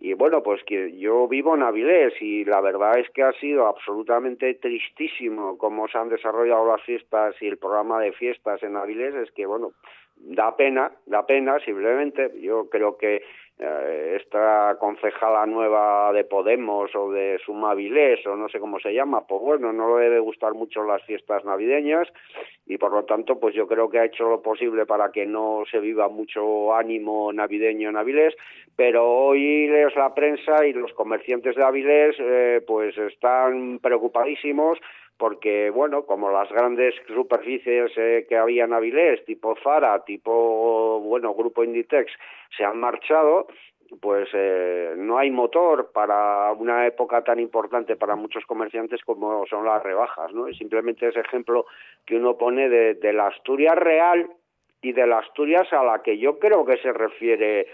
y 0.05 0.15
bueno, 0.15 0.43
pues 0.43 0.61
que 0.65 0.97
yo 0.97 1.29
vivo 1.29 1.55
en 1.55 1.63
Avilés 1.63 2.13
y 2.21 2.43
la 2.43 2.59
verdad 2.59 2.99
es 2.99 3.09
que 3.11 3.23
ha 3.23 3.31
sido 3.39 3.67
absolutamente 3.67 4.53
tristísimo 4.55 5.57
cómo 5.57 5.87
se 5.87 5.97
han 5.97 6.09
desarrollado 6.09 6.67
las 6.67 6.81
fiestas 6.81 7.41
y 7.41 7.47
el 7.47 7.57
programa 7.57 8.01
de 8.01 8.11
fiestas 8.11 8.61
en 8.63 8.75
Avilés. 8.75 9.15
Es 9.15 9.31
que, 9.31 9.45
bueno, 9.45 9.71
da 10.17 10.57
pena, 10.57 10.91
da 11.05 11.25
pena 11.25 11.57
simplemente. 11.61 12.33
Yo 12.41 12.69
creo 12.69 12.97
que 12.97 13.23
esta 14.15 14.77
concejala 14.79 15.45
nueva 15.45 16.11
de 16.13 16.23
Podemos 16.23 16.93
o 16.95 17.11
de 17.11 17.39
Suma 17.45 17.71
Avilés 17.71 18.25
o 18.27 18.35
no 18.35 18.49
sé 18.49 18.59
cómo 18.59 18.79
se 18.79 18.93
llama, 18.93 19.25
pues 19.27 19.41
bueno, 19.41 19.73
no 19.73 19.97
le 19.97 20.05
debe 20.05 20.19
gustar 20.19 20.53
mucho 20.53 20.83
las 20.83 21.01
fiestas 21.03 21.43
navideñas 21.45 22.07
y 22.65 22.77
por 22.77 22.91
lo 22.91 23.03
tanto, 23.05 23.39
pues 23.39 23.55
yo 23.55 23.67
creo 23.67 23.89
que 23.89 23.99
ha 23.99 24.05
hecho 24.05 24.29
lo 24.29 24.41
posible 24.41 24.85
para 24.85 25.11
que 25.11 25.25
no 25.25 25.63
se 25.69 25.79
viva 25.79 26.07
mucho 26.07 26.73
ánimo 26.73 27.31
navideño 27.33 27.89
en 27.89 27.97
Avilés, 27.97 28.35
pero 28.75 29.09
hoy 29.09 29.67
lees 29.67 29.95
la 29.95 30.13
prensa 30.13 30.65
y 30.65 30.73
los 30.73 30.93
comerciantes 30.93 31.55
de 31.55 31.63
Avilés 31.63 32.15
eh, 32.19 32.61
pues 32.65 32.97
están 32.97 33.79
preocupadísimos 33.79 34.79
porque, 35.23 35.69
bueno, 35.69 36.05
como 36.05 36.29
las 36.31 36.51
grandes 36.51 36.95
superficies 37.07 37.93
eh, 37.95 38.25
que 38.27 38.35
había 38.35 38.65
en 38.65 38.73
Avilés, 38.73 39.23
tipo 39.23 39.55
Zara, 39.63 40.03
tipo, 40.03 40.99
bueno, 40.99 41.33
Grupo 41.33 41.63
Inditex, 41.63 42.11
se 42.57 42.65
han 42.65 42.77
marchado, 42.77 43.47
pues 44.01 44.27
eh, 44.33 44.95
no 44.97 45.17
hay 45.17 45.31
motor 45.31 45.93
para 45.93 46.51
una 46.51 46.85
época 46.85 47.23
tan 47.23 47.39
importante 47.39 47.95
para 47.95 48.17
muchos 48.17 48.45
comerciantes 48.45 49.01
como 49.05 49.45
son 49.45 49.63
las 49.63 49.81
rebajas, 49.81 50.33
¿no? 50.33 50.49
Y 50.49 50.55
simplemente 50.55 51.07
ese 51.07 51.21
ejemplo 51.21 51.67
que 52.05 52.17
uno 52.17 52.37
pone 52.37 52.67
de, 52.67 53.13
la 53.13 53.27
Asturias 53.27 53.77
real 53.77 54.27
y 54.81 54.91
de 54.91 55.07
la 55.07 55.19
Asturias 55.19 55.71
a 55.71 55.85
la 55.85 56.01
que 56.03 56.17
yo 56.17 56.37
creo 56.37 56.65
que 56.65 56.75
se 56.79 56.91
refiere 56.91 57.67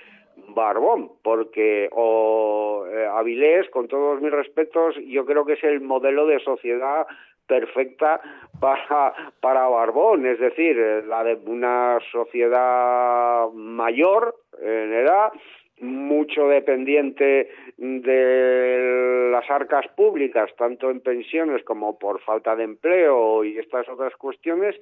Barbón, 0.50 1.14
porque 1.24 1.89
o 1.93 2.86
eh, 2.88 3.08
Avilés, 3.08 3.70
con 3.72 3.88
todos 3.88 4.22
mis 4.22 4.32
respetos, 4.32 4.95
yo 5.08 5.26
creo 5.26 5.45
que 5.45 5.54
es 5.54 5.64
el 5.64 5.82
modelo 5.82 6.28
de 6.28 6.39
sociedad 6.41 7.08
perfecta 7.50 8.22
para, 8.62 9.14
para 9.41 9.68
Barbón, 9.68 10.26
es 10.26 10.39
decir, 10.39 10.78
la 11.08 11.24
de 11.26 11.34
una 11.45 11.97
sociedad 12.12 13.50
mayor 13.52 14.36
en 14.62 14.93
edad, 14.93 15.34
mucho 15.82 16.47
dependiente 16.47 17.50
de 17.78 19.30
las 19.32 19.50
arcas 19.50 19.88
públicas, 19.95 20.50
tanto 20.58 20.91
en 20.91 21.02
pensiones 21.02 21.64
como 21.64 21.97
por 21.97 22.22
falta 22.22 22.56
de 22.56 22.66
empleo 22.66 23.43
y 23.43 23.58
estas 23.58 23.89
otras 23.89 24.16
cuestiones, 24.16 24.76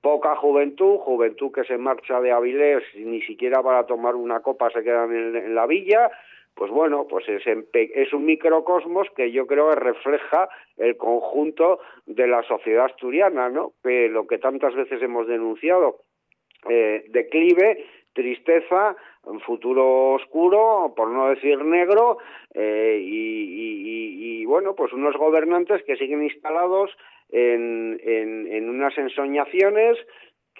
poca 0.00 0.36
juventud, 0.36 0.98
juventud 0.98 1.52
que 1.52 1.64
se 1.64 1.78
marcha 1.78 2.20
de 2.20 2.32
Avilés 2.32 2.84
ni 2.96 3.22
siquiera 3.22 3.62
para 3.62 3.86
tomar 3.86 4.14
una 4.14 4.40
copa 4.40 4.70
se 4.70 4.82
quedan 4.82 5.14
en, 5.14 5.36
en 5.36 5.54
la 5.54 5.66
villa, 5.66 6.10
pues 6.54 6.70
bueno, 6.70 7.06
pues 7.08 7.28
es, 7.28 7.42
es, 7.46 8.12
un 8.12 8.24
microcosmos 8.24 9.08
que 9.16 9.32
yo 9.32 9.46
creo 9.46 9.70
que 9.70 9.76
refleja 9.76 10.48
el 10.76 10.96
conjunto 10.96 11.80
de 12.06 12.26
la 12.26 12.42
sociedad 12.42 12.86
asturiana, 12.86 13.48
¿no? 13.48 13.72
Que 13.82 14.08
lo 14.08 14.26
que 14.26 14.38
tantas 14.38 14.74
veces 14.74 15.02
hemos 15.02 15.26
denunciado, 15.26 16.00
eh, 16.68 17.04
declive, 17.08 17.84
tristeza, 18.12 18.96
un 19.24 19.40
futuro 19.40 20.12
oscuro, 20.12 20.92
por 20.94 21.08
no 21.08 21.30
decir 21.30 21.64
negro, 21.64 22.18
eh, 22.54 22.98
y, 23.02 23.14
y, 23.14 24.42
y, 24.42 24.44
bueno, 24.44 24.74
pues 24.74 24.92
unos 24.92 25.16
gobernantes 25.16 25.82
que 25.84 25.96
siguen 25.96 26.22
instalados 26.22 26.90
en, 27.30 27.98
en, 28.04 28.46
en 28.52 28.68
unas 28.68 28.96
ensoñaciones 28.98 29.98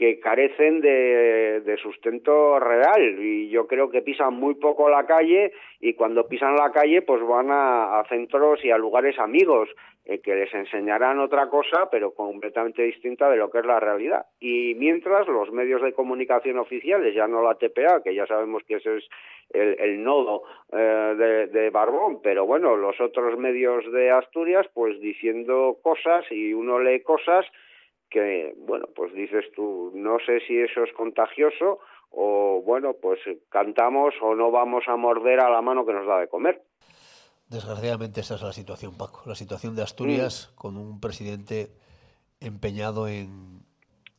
que 0.03 0.19
carecen 0.19 0.81
de, 0.81 1.79
sustento 1.81 2.59
real 2.59 3.21
y 3.21 3.49
yo 3.51 3.69
creo 3.69 3.89
que 3.89 4.03
pisan 4.03 4.35
muy 4.35 4.57
poco 4.57 4.91
la 4.91 5.07
calle 5.07 5.53
y 5.81 5.95
cuando 5.95 6.27
pisan 6.27 6.57
la 6.57 6.73
calle 6.73 7.03
pues 7.03 7.23
van 7.25 7.47
a, 7.53 8.03
centros 8.09 8.65
y 8.65 8.73
a 8.73 8.79
lugares 8.79 9.17
amigos 9.21 9.69
eh, 10.05 10.19
que 10.19 10.35
les 10.35 10.53
enseñarán 10.55 11.21
otra 11.21 11.49
cosa 11.49 11.89
pero 11.89 12.15
completamente 12.15 12.83
distinta 12.83 13.31
de 13.31 13.37
lo 13.37 13.49
que 13.49 13.61
es 13.61 13.65
la 13.65 13.79
realidad. 13.79 14.27
Y 14.41 14.75
mientras 14.75 15.29
los 15.29 15.53
medios 15.53 15.81
de 15.83 15.93
comunicación 15.93 16.59
oficiales 16.59 17.15
ya 17.15 17.29
no 17.29 17.41
la 17.41 17.55
TPA 17.55 18.03
que 18.03 18.13
ya 18.13 18.27
sabemos 18.27 18.65
que 18.65 18.79
ese 18.79 18.97
es 18.97 19.09
el, 19.51 19.77
el 19.79 20.03
nodo 20.03 20.43
eh, 20.73 21.49
de 21.49 21.71
Barbón 21.71 22.21
pero 22.25 22.45
bueno 22.45 22.75
los 22.75 23.01
otros 23.01 23.39
medios 23.39 23.85
de 23.93 24.11
Asturias 24.11 24.67
pues 24.75 25.01
diciendo 25.01 25.77
cosas 25.81 26.25
y 26.33 26.53
uno 26.55 26.81
lee 26.81 27.03
cosas 27.03 27.47
que, 28.13 28.55
bueno, 28.59 28.87
pues 28.95 29.13
dices 29.15 29.45
tú, 29.55 29.91
no 29.95 30.19
sé 30.25 30.41
si 30.47 30.59
eso 30.59 30.85
es 30.85 30.93
contagioso 30.93 31.81
o, 32.11 32.63
bueno, 32.65 32.95
pues 33.01 33.19
cantamos 33.49 34.15
o 34.21 34.35
no 34.35 34.51
vamos 34.51 34.85
a 34.87 34.97
morder 34.97 35.41
a 35.41 35.51
la 35.51 35.63
mano 35.63 35.87
que 35.87 35.95
nos 35.95 36.07
da 36.07 36.21
de 36.21 36.29
comer. 36.29 36.63
Desgraciadamente 37.49 38.21
esa 38.21 38.35
es 38.35 38.43
la 38.43 38.53
situación, 38.53 38.97
Paco. 38.97 39.23
La 39.27 39.35
situación 39.35 39.75
de 39.75 39.83
Asturias 39.83 40.53
mm. 40.53 40.59
con 40.59 40.77
un 40.77 41.01
presidente 41.01 41.71
empeñado 42.41 43.09
en, 43.09 43.63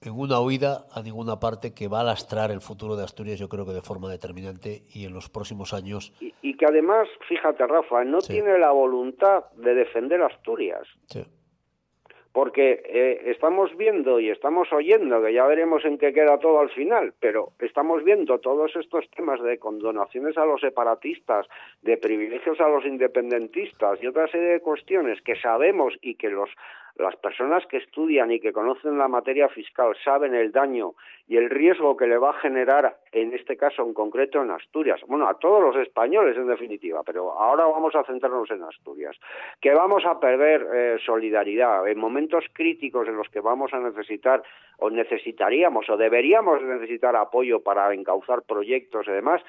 en 0.02 0.14
una 0.14 0.40
huida 0.40 0.86
a 0.92 1.02
ninguna 1.02 1.40
parte 1.40 1.74
que 1.74 1.88
va 1.88 2.02
a 2.02 2.04
lastrar 2.04 2.52
el 2.52 2.62
futuro 2.62 2.96
de 2.96 3.04
Asturias, 3.04 3.40
yo 3.40 3.50
creo 3.50 3.66
que 3.66 3.74
de 3.74 3.82
forma 3.82 4.10
determinante 4.10 4.84
y 4.90 5.06
en 5.06 5.14
los 5.14 5.30
próximos 5.30 5.74
años. 5.74 6.14
Y, 6.20 6.34
y 6.42 6.58
que 6.58 6.66
además, 6.66 7.08
fíjate, 7.28 7.66
Rafa, 7.68 8.04
no 8.04 8.22
sí. 8.22 8.34
tiene 8.34 8.58
la 8.58 8.72
voluntad 8.72 9.46
de 9.56 9.76
defender 9.76 10.22
Asturias. 10.22 10.88
Sí 11.08 11.24
porque 12.34 12.82
eh, 12.84 13.22
estamos 13.28 13.78
viendo 13.78 14.20
y 14.20 14.32
estamos 14.32 14.74
oyendo, 14.74 15.22
que 15.22 15.34
ya 15.34 15.46
veremos 15.46 15.86
en 15.86 16.00
qué 16.00 16.12
queda 16.12 16.40
todo 16.40 16.60
al 16.60 16.72
final, 16.72 17.14
pero 17.20 17.52
estamos 17.60 18.04
viendo 18.04 18.40
todos 18.40 18.76
estos 18.76 19.08
temas 19.12 19.42
de 19.44 19.60
condonaciones 19.60 20.36
a 20.38 20.46
los 20.46 20.60
separatistas, 20.60 21.48
de 21.84 21.96
privilegios 21.98 22.60
a 22.60 22.68
los 22.68 22.86
independentistas 22.86 24.02
y 24.02 24.08
otra 24.08 24.28
serie 24.28 24.48
de 24.48 24.62
cuestiones 24.62 25.22
que 25.22 25.36
sabemos 25.36 25.94
y 26.02 26.16
que 26.16 26.30
los 26.30 26.50
las 26.96 27.16
personas 27.16 27.66
que 27.66 27.78
estudian 27.78 28.32
y 28.32 28.40
que 28.40 28.54
conocen 28.54 28.98
la 28.98 29.08
materia 29.08 29.50
fiscal 29.50 29.96
saben 30.04 30.36
el 30.36 30.52
daño 30.52 30.94
y 31.28 31.38
el 31.38 31.50
riesgo 31.50 31.98
que 31.98 32.06
le 32.06 32.18
va 32.18 32.32
a 32.32 32.40
generar, 32.40 32.98
en 33.12 33.34
este 33.34 33.58
caso 33.58 33.84
en 33.84 33.94
concreto 33.94 34.42
en 34.42 34.52
Asturias, 34.52 35.02
bueno, 35.08 35.28
a 35.28 35.40
todos 35.40 35.62
los 35.62 35.76
españoles 35.76 36.38
en 36.38 36.48
definitiva, 36.48 37.02
pero 37.04 37.32
ahora 37.32 37.66
vamos 37.66 37.96
a 37.96 38.04
centrarnos 38.04 38.52
en 38.52 38.64
Asturias, 38.64 39.18
que 39.60 39.74
vamos 39.74 40.06
a 40.06 40.20
perder 40.20 40.68
eh, 40.74 40.98
solidaridad 41.04 41.88
en 41.88 41.98
momentos 41.98 42.46
críticos 42.54 43.08
en 43.08 43.16
los 43.16 43.30
que 43.30 43.40
vamos 43.40 43.74
a 43.74 43.80
necesitar 43.80 44.44
o 44.78 44.90
necesitaríamos 44.90 45.90
o 45.90 45.98
deberíamos 45.98 46.62
necesitar 46.62 47.16
apoyo 47.16 47.62
para 47.62 47.94
encauzar 47.94 48.44
proyectos 48.44 49.08
y 49.08 49.12
demás, 49.12 49.42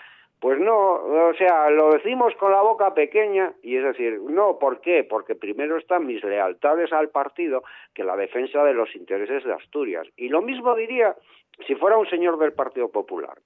pues 0.44 0.60
no, 0.60 0.76
o 0.76 1.34
sea, 1.38 1.70
lo 1.70 1.90
decimos 1.92 2.34
con 2.34 2.52
la 2.52 2.60
boca 2.60 2.92
pequeña 2.92 3.54
y 3.62 3.76
es 3.76 3.82
decir, 3.82 4.20
no, 4.20 4.58
¿por 4.58 4.82
qué? 4.82 5.02
Porque 5.02 5.34
primero 5.34 5.78
están 5.78 6.04
mis 6.04 6.22
lealtades 6.22 6.92
al 6.92 7.08
partido 7.08 7.64
que 7.94 8.04
la 8.04 8.14
defensa 8.14 8.62
de 8.62 8.74
los 8.74 8.94
intereses 8.94 9.42
de 9.42 9.54
Asturias. 9.54 10.06
Y 10.18 10.28
lo 10.28 10.42
mismo 10.42 10.74
diría 10.74 11.16
si 11.66 11.74
fuera 11.76 11.96
un 11.96 12.06
señor 12.10 12.38
del 12.38 12.52
Partido 12.52 12.90
Popular, 12.90 13.38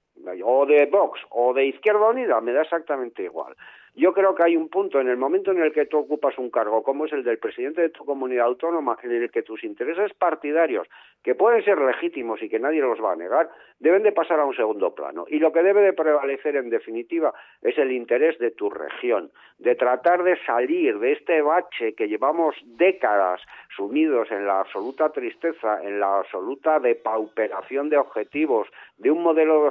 o 0.43 0.65
de 0.65 0.87
Vox, 0.87 1.21
o 1.29 1.53
de 1.53 1.67
Izquierda 1.67 2.09
Unida, 2.09 2.41
me 2.41 2.51
da 2.51 2.63
exactamente 2.63 3.23
igual. 3.23 3.55
Yo 3.99 4.13
creo 4.13 4.33
que 4.33 4.43
hay 4.43 4.55
un 4.55 4.69
punto 4.69 5.01
en 5.01 5.09
el 5.09 5.17
momento 5.17 5.51
en 5.51 5.61
el 5.61 5.73
que 5.73 5.85
tú 5.85 5.97
ocupas 5.97 6.37
un 6.37 6.49
cargo 6.49 6.83
como 6.83 7.05
es 7.05 7.11
el 7.11 7.21
del 7.21 7.37
presidente 7.37 7.81
de 7.81 7.89
tu 7.89 8.05
comunidad 8.05 8.45
autónoma, 8.45 8.97
en 9.03 9.11
el 9.11 9.29
que 9.29 9.43
tus 9.43 9.61
intereses 9.65 10.13
partidarios, 10.13 10.87
que 11.21 11.35
pueden 11.35 11.61
ser 11.65 11.77
legítimos 11.81 12.41
y 12.41 12.47
que 12.47 12.59
nadie 12.59 12.79
los 12.79 13.03
va 13.03 13.11
a 13.11 13.17
negar, 13.17 13.49
deben 13.77 14.03
de 14.03 14.13
pasar 14.13 14.39
a 14.39 14.45
un 14.45 14.55
segundo 14.55 14.95
plano. 14.95 15.25
Y 15.27 15.39
lo 15.39 15.51
que 15.51 15.63
debe 15.63 15.81
de 15.81 15.91
prevalecer 15.91 16.55
en 16.55 16.69
definitiva 16.69 17.33
es 17.61 17.77
el 17.77 17.91
interés 17.91 18.39
de 18.39 18.51
tu 18.51 18.69
región, 18.69 19.31
de 19.57 19.75
tratar 19.75 20.23
de 20.23 20.37
salir 20.45 20.97
de 20.99 21.11
este 21.11 21.41
bache 21.41 21.93
que 21.93 22.07
llevamos 22.07 22.55
décadas 22.63 23.41
sumidos 23.75 24.31
en 24.31 24.45
la 24.45 24.61
absoluta 24.61 25.09
tristeza, 25.09 25.81
en 25.83 25.99
la 25.99 26.19
absoluta 26.19 26.79
depauperación 26.79 27.89
de 27.89 27.97
objetivos, 27.97 28.67
de 28.97 29.11
un 29.11 29.21
modelo 29.21 29.69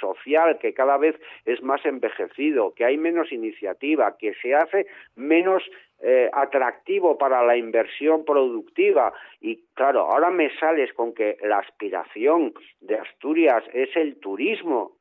social 0.00 0.58
que 0.58 0.72
cada 0.72 0.96
vez 0.96 1.16
es 1.44 1.62
más 1.62 1.84
envejecido, 1.84 2.72
que 2.74 2.84
hay 2.84 2.96
menos 2.96 3.32
iniciativa, 3.32 4.16
que 4.16 4.34
se 4.34 4.54
hace 4.54 4.86
menos 5.16 5.62
eh, 6.00 6.30
atractivo 6.32 7.18
para 7.18 7.44
la 7.44 7.56
inversión 7.56 8.24
productiva. 8.24 9.12
Y 9.40 9.64
claro, 9.74 10.02
ahora 10.02 10.30
me 10.30 10.54
sales 10.58 10.92
con 10.92 11.12
que 11.12 11.36
la 11.42 11.58
aspiración 11.58 12.54
de 12.80 12.98
Asturias 12.98 13.64
es 13.72 13.94
el 13.96 14.18
turismo. 14.20 14.92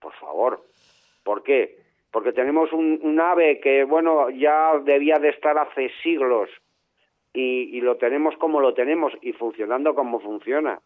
Por 0.00 0.12
favor, 0.14 0.62
¿por 1.24 1.42
qué? 1.42 1.76
Porque 2.10 2.32
tenemos 2.32 2.72
un 2.72 3.20
ave 3.20 3.60
que, 3.60 3.84
bueno, 3.84 4.30
ya 4.30 4.78
debía 4.78 5.18
de 5.18 5.30
estar 5.30 5.58
hace 5.58 5.90
siglos 6.02 6.48
y, 7.36 7.76
y 7.76 7.80
lo 7.82 7.96
tenemos 7.96 8.34
como 8.38 8.60
lo 8.60 8.74
tenemos 8.74 9.12
y 9.20 9.32
funcionando 9.32 9.94
como 9.94 10.20
funciona 10.20 10.80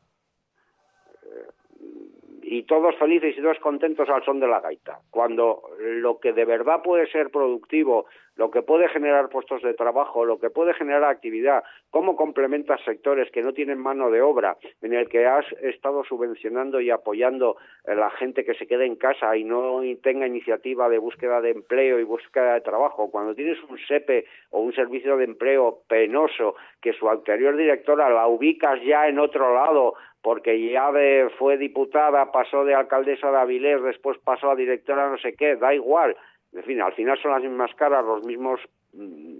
y 2.50 2.64
todos 2.64 2.96
felices 2.96 3.38
y 3.38 3.40
todos 3.40 3.60
contentos 3.60 4.08
al 4.08 4.24
son 4.24 4.40
de 4.40 4.48
la 4.48 4.58
gaita. 4.58 4.98
Cuando 5.10 5.62
lo 5.78 6.18
que 6.18 6.32
de 6.32 6.44
verdad 6.44 6.82
puede 6.82 7.06
ser 7.06 7.30
productivo, 7.30 8.06
lo 8.34 8.50
que 8.50 8.62
puede 8.62 8.88
generar 8.88 9.28
puestos 9.28 9.62
de 9.62 9.72
trabajo, 9.74 10.24
lo 10.24 10.40
que 10.40 10.50
puede 10.50 10.74
generar 10.74 11.04
actividad, 11.04 11.62
cómo 11.90 12.16
complementas 12.16 12.80
sectores 12.84 13.30
que 13.30 13.42
no 13.42 13.52
tienen 13.52 13.78
mano 13.78 14.10
de 14.10 14.20
obra, 14.20 14.56
en 14.82 14.94
el 14.94 15.08
que 15.08 15.26
has 15.26 15.44
estado 15.62 16.02
subvencionando 16.02 16.80
y 16.80 16.90
apoyando 16.90 17.56
a 17.86 17.94
la 17.94 18.10
gente 18.10 18.44
que 18.44 18.54
se 18.54 18.66
quede 18.66 18.84
en 18.84 18.96
casa 18.96 19.36
y 19.36 19.44
no 19.44 19.80
tenga 20.02 20.26
iniciativa 20.26 20.88
de 20.88 20.98
búsqueda 20.98 21.40
de 21.40 21.50
empleo 21.50 22.00
y 22.00 22.04
búsqueda 22.04 22.54
de 22.54 22.62
trabajo, 22.62 23.12
cuando 23.12 23.34
tienes 23.34 23.58
un 23.68 23.78
SEPE 23.78 24.24
o 24.50 24.60
un 24.60 24.72
servicio 24.72 25.16
de 25.16 25.24
empleo 25.24 25.82
penoso 25.86 26.56
que 26.80 26.94
su 26.94 27.08
anterior 27.08 27.56
directora 27.56 28.10
la 28.10 28.26
ubicas 28.26 28.82
ya 28.82 29.06
en 29.06 29.20
otro 29.20 29.54
lado 29.54 29.94
porque 30.22 30.70
ya 30.70 30.92
de, 30.92 31.30
fue 31.38 31.56
diputada, 31.56 32.30
pasó 32.30 32.64
de 32.64 32.74
alcaldesa 32.74 33.30
de 33.30 33.38
Avilés, 33.38 33.82
después 33.82 34.18
pasó 34.18 34.50
a 34.50 34.56
directora 34.56 35.08
no 35.08 35.18
sé 35.18 35.34
qué, 35.34 35.56
da 35.56 35.74
igual. 35.74 36.16
En 36.52 36.62
fin, 36.64 36.80
al 36.80 36.92
final 36.92 37.18
son 37.22 37.32
las 37.32 37.42
mismas 37.42 37.74
caras, 37.74 38.04
los 38.04 38.24
mismos 38.24 38.60
mm, 38.92 39.38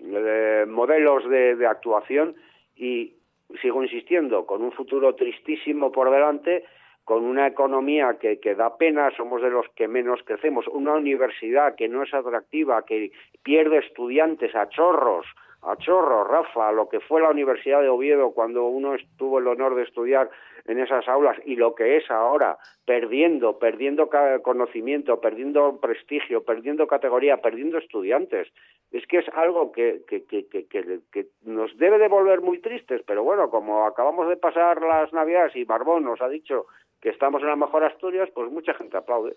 eh, 0.00 0.64
modelos 0.66 1.28
de, 1.28 1.66
actuación 1.66 2.34
y 2.74 3.14
sigo 3.60 3.82
insistiendo, 3.82 4.46
con 4.46 4.62
un 4.62 4.72
futuro 4.72 5.14
tristísimo 5.14 5.92
por 5.92 6.10
delante, 6.10 6.64
con 7.04 7.24
una 7.24 7.46
economía 7.46 8.16
que, 8.18 8.54
da 8.54 8.76
pena, 8.76 9.10
somos 9.16 9.42
de 9.42 9.50
los 9.50 9.66
que 9.74 9.88
menos 9.88 10.20
crecemos, 10.24 10.66
una 10.68 10.94
universidad 10.94 11.74
que 11.74 11.88
no 11.88 12.02
es 12.04 12.14
atractiva, 12.14 12.84
que 12.84 13.10
pierde 13.42 13.78
estudiantes 13.78 14.54
a 14.54 14.68
chorros, 14.68 15.26
a 15.62 15.76
chorro, 15.76 16.24
Rafa, 16.24 16.72
lo 16.72 16.88
que 16.88 17.00
fue 17.00 17.20
la 17.20 17.30
Universidad 17.30 17.82
de 17.82 17.88
Oviedo 17.88 18.32
cuando 18.32 18.66
uno 18.66 18.96
tuvo 19.18 19.38
el 19.38 19.46
honor 19.46 19.74
de 19.74 19.82
estudiar 19.82 20.30
en 20.64 20.78
esas 20.78 21.06
aulas 21.08 21.36
y 21.44 21.56
lo 21.56 21.74
que 21.74 21.96
es 21.96 22.10
ahora, 22.10 22.58
perdiendo, 22.84 23.58
perdiendo 23.58 24.08
conocimiento, 24.42 25.20
perdiendo 25.20 25.78
prestigio, 25.80 26.44
perdiendo 26.44 26.86
categoría, 26.86 27.38
perdiendo 27.38 27.78
estudiantes. 27.78 28.48
Es 28.90 29.06
que 29.06 29.18
es 29.18 29.28
algo 29.30 29.72
que, 29.72 30.02
que, 30.08 30.24
que, 30.24 30.46
que, 30.48 31.26
nos 31.42 31.76
debe 31.76 31.98
de 31.98 32.08
volver 32.08 32.40
muy 32.40 32.58
tristes, 32.60 33.02
pero 33.06 33.22
bueno, 33.22 33.50
como 33.50 33.86
acabamos 33.86 34.28
de 34.28 34.36
pasar 34.36 34.80
las 34.82 35.12
Navidades 35.12 35.54
y 35.56 35.64
Barbón 35.64 36.04
nos 36.04 36.20
ha 36.20 36.28
dicho 36.28 36.66
que 37.00 37.10
estamos 37.10 37.42
en 37.42 37.48
la 37.48 37.56
mejor 37.56 37.84
Asturias, 37.84 38.28
pues 38.34 38.50
mucha 38.50 38.74
gente 38.74 38.96
aplaude. 38.96 39.36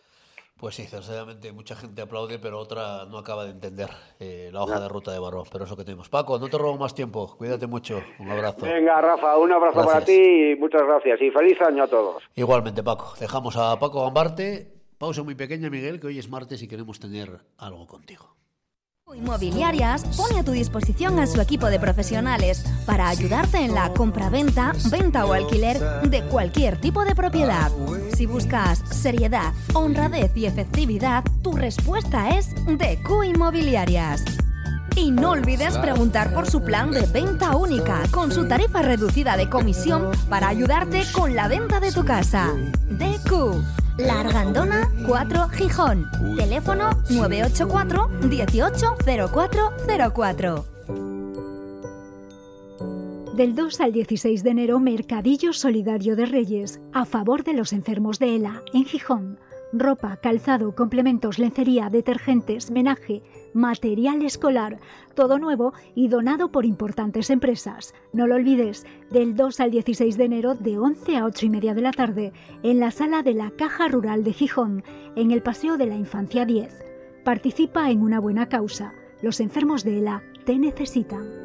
Pues 0.63 0.75
sí, 0.75 0.83
sinceramente 0.83 1.51
mucha 1.51 1.75
gente 1.75 2.01
aplaude, 2.01 2.39
pero 2.39 2.57
otra 2.57 3.03
no 3.03 3.17
acaba 3.17 3.43
de 3.43 3.51
entender 3.51 3.89
eh, 4.17 4.49
la 4.53 4.63
hoja 4.63 4.79
de 4.79 4.87
ruta 4.87 5.11
de 5.11 5.19
Barro. 5.19 5.43
Pero 5.51 5.65
eso 5.65 5.75
que 5.75 5.83
tenemos. 5.83 6.07
Paco, 6.07 6.39
no 6.39 6.47
te 6.47 6.57
robo 6.57 6.77
más 6.77 6.95
tiempo. 6.95 7.35
Cuídate 7.37 7.67
mucho. 7.67 8.01
Un 8.17 8.31
abrazo. 8.31 8.59
Venga, 8.61 9.01
Rafa, 9.01 9.37
un 9.39 9.51
abrazo 9.51 9.83
para 9.83 10.05
ti 10.05 10.13
y 10.13 10.55
muchas 10.55 10.83
gracias. 10.83 11.21
Y 11.21 11.31
feliz 11.31 11.59
año 11.59 11.83
a 11.83 11.87
todos. 11.89 12.23
Igualmente, 12.35 12.81
Paco. 12.81 13.13
Dejamos 13.19 13.57
a 13.57 13.77
Paco 13.77 14.05
Gambarte. 14.05 14.71
Pausa 14.97 15.21
muy 15.21 15.35
pequeña, 15.35 15.69
Miguel, 15.69 15.99
que 15.99 16.07
hoy 16.07 16.17
es 16.17 16.29
martes 16.29 16.63
y 16.63 16.69
queremos 16.69 16.97
tener 16.97 17.41
algo 17.57 17.85
contigo. 17.85 18.33
Inmobiliarias 19.15 20.03
pone 20.17 20.39
a 20.39 20.43
tu 20.43 20.51
disposición 20.51 21.19
a 21.19 21.27
su 21.27 21.39
equipo 21.39 21.67
de 21.67 21.79
profesionales 21.79 22.63
para 22.85 23.09
ayudarte 23.09 23.57
en 23.57 23.73
la 23.73 23.93
compra-venta, 23.93 24.73
venta 24.89 25.25
o 25.25 25.33
alquiler 25.33 25.79
de 26.03 26.23
cualquier 26.23 26.79
tipo 26.79 27.05
de 27.05 27.15
propiedad. 27.15 27.71
Si 28.15 28.25
buscas 28.25 28.79
seriedad, 28.79 29.53
honradez 29.73 30.31
y 30.35 30.45
efectividad, 30.45 31.23
tu 31.41 31.53
respuesta 31.53 32.37
es 32.37 32.53
DQ 32.65 33.25
Inmobiliarias. 33.25 34.23
Y 34.95 35.11
no 35.11 35.31
olvides 35.31 35.77
preguntar 35.79 36.33
por 36.33 36.49
su 36.49 36.63
plan 36.63 36.91
de 36.91 37.05
venta 37.07 37.55
única 37.55 38.03
con 38.11 38.31
su 38.31 38.47
tarifa 38.47 38.83
reducida 38.83 39.37
de 39.37 39.49
comisión 39.49 40.11
para 40.29 40.49
ayudarte 40.49 41.03
con 41.11 41.35
la 41.35 41.47
venta 41.47 41.79
de 41.79 41.91
tu 41.91 42.05
casa. 42.05 42.51
DQ 42.89 43.82
la 43.97 44.19
Argandona 44.21 44.89
4 45.07 45.49
Gijón. 45.49 46.07
Teléfono 46.35 46.89
984 47.09 48.09
180404. 48.23 50.65
Del 53.35 53.55
2 53.55 53.81
al 53.81 53.91
16 53.93 54.43
de 54.43 54.51
enero, 54.51 54.79
Mercadillo 54.79 55.53
Solidario 55.53 56.15
de 56.15 56.27
Reyes, 56.27 56.79
a 56.93 57.05
favor 57.05 57.43
de 57.43 57.53
los 57.53 57.73
enfermos 57.73 58.19
de 58.19 58.35
ELA, 58.35 58.61
en 58.73 58.85
Gijón. 58.85 59.39
Ropa, 59.71 60.17
calzado, 60.17 60.75
complementos, 60.75 61.39
lencería, 61.39 61.89
detergentes, 61.89 62.69
menaje, 62.69 63.23
material 63.53 64.21
escolar, 64.21 64.79
todo 65.15 65.39
nuevo 65.39 65.73
y 65.95 66.07
donado 66.07 66.51
por 66.51 66.65
importantes 66.65 67.29
empresas. 67.29 67.93
No 68.11 68.27
lo 68.27 68.35
olvides, 68.35 68.85
del 69.11 69.35
2 69.35 69.59
al 69.59 69.71
16 69.71 70.17
de 70.17 70.25
enero 70.25 70.55
de 70.55 70.77
11 70.77 71.17
a 71.17 71.25
8 71.25 71.45
y 71.45 71.49
media 71.49 71.73
de 71.73 71.81
la 71.81 71.91
tarde, 71.91 72.33
en 72.63 72.79
la 72.79 72.91
sala 72.91 73.23
de 73.23 73.33
la 73.33 73.51
Caja 73.51 73.87
Rural 73.87 74.23
de 74.23 74.33
Gijón, 74.33 74.83
en 75.15 75.31
el 75.31 75.41
Paseo 75.41 75.77
de 75.77 75.87
la 75.87 75.95
Infancia 75.95 76.45
10. 76.45 76.73
Participa 77.23 77.89
en 77.89 78.01
una 78.01 78.19
buena 78.19 78.49
causa. 78.49 78.93
Los 79.21 79.39
enfermos 79.39 79.83
de 79.83 79.99
ELA 79.99 80.23
te 80.45 80.57
necesitan. 80.57 81.43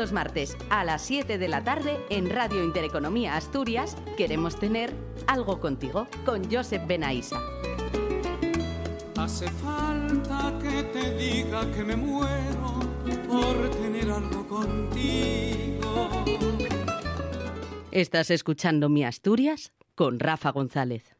Los 0.00 0.12
martes 0.12 0.56
a 0.70 0.82
las 0.82 1.02
7 1.02 1.36
de 1.36 1.46
la 1.46 1.62
tarde 1.62 1.98
en 2.08 2.30
Radio 2.30 2.64
Intereconomía 2.64 3.36
Asturias 3.36 3.98
queremos 4.16 4.58
tener 4.58 4.94
algo 5.26 5.60
contigo 5.60 6.06
con 6.24 6.50
Josep 6.50 6.86
Benaisa. 6.86 7.38
Hace 9.18 9.46
falta 9.50 10.58
que 10.62 10.84
te 10.84 11.14
diga 11.16 11.70
que 11.72 11.84
me 11.84 11.96
muero 11.96 12.80
por 13.28 13.70
tener 13.72 14.10
algo 14.10 14.48
contigo. 14.48 16.08
Estás 17.90 18.30
escuchando 18.30 18.88
Mi 18.88 19.04
Asturias 19.04 19.74
con 19.94 20.18
Rafa 20.18 20.50
González. 20.50 21.19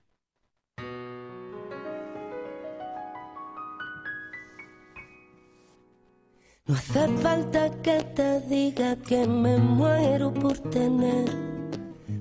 No 6.70 6.76
hace 6.76 7.08
falta 7.16 7.68
que 7.82 7.98
te 8.14 8.42
diga 8.42 8.94
que 8.94 9.26
me 9.26 9.56
muero 9.56 10.32
por 10.32 10.56
tener 10.56 11.28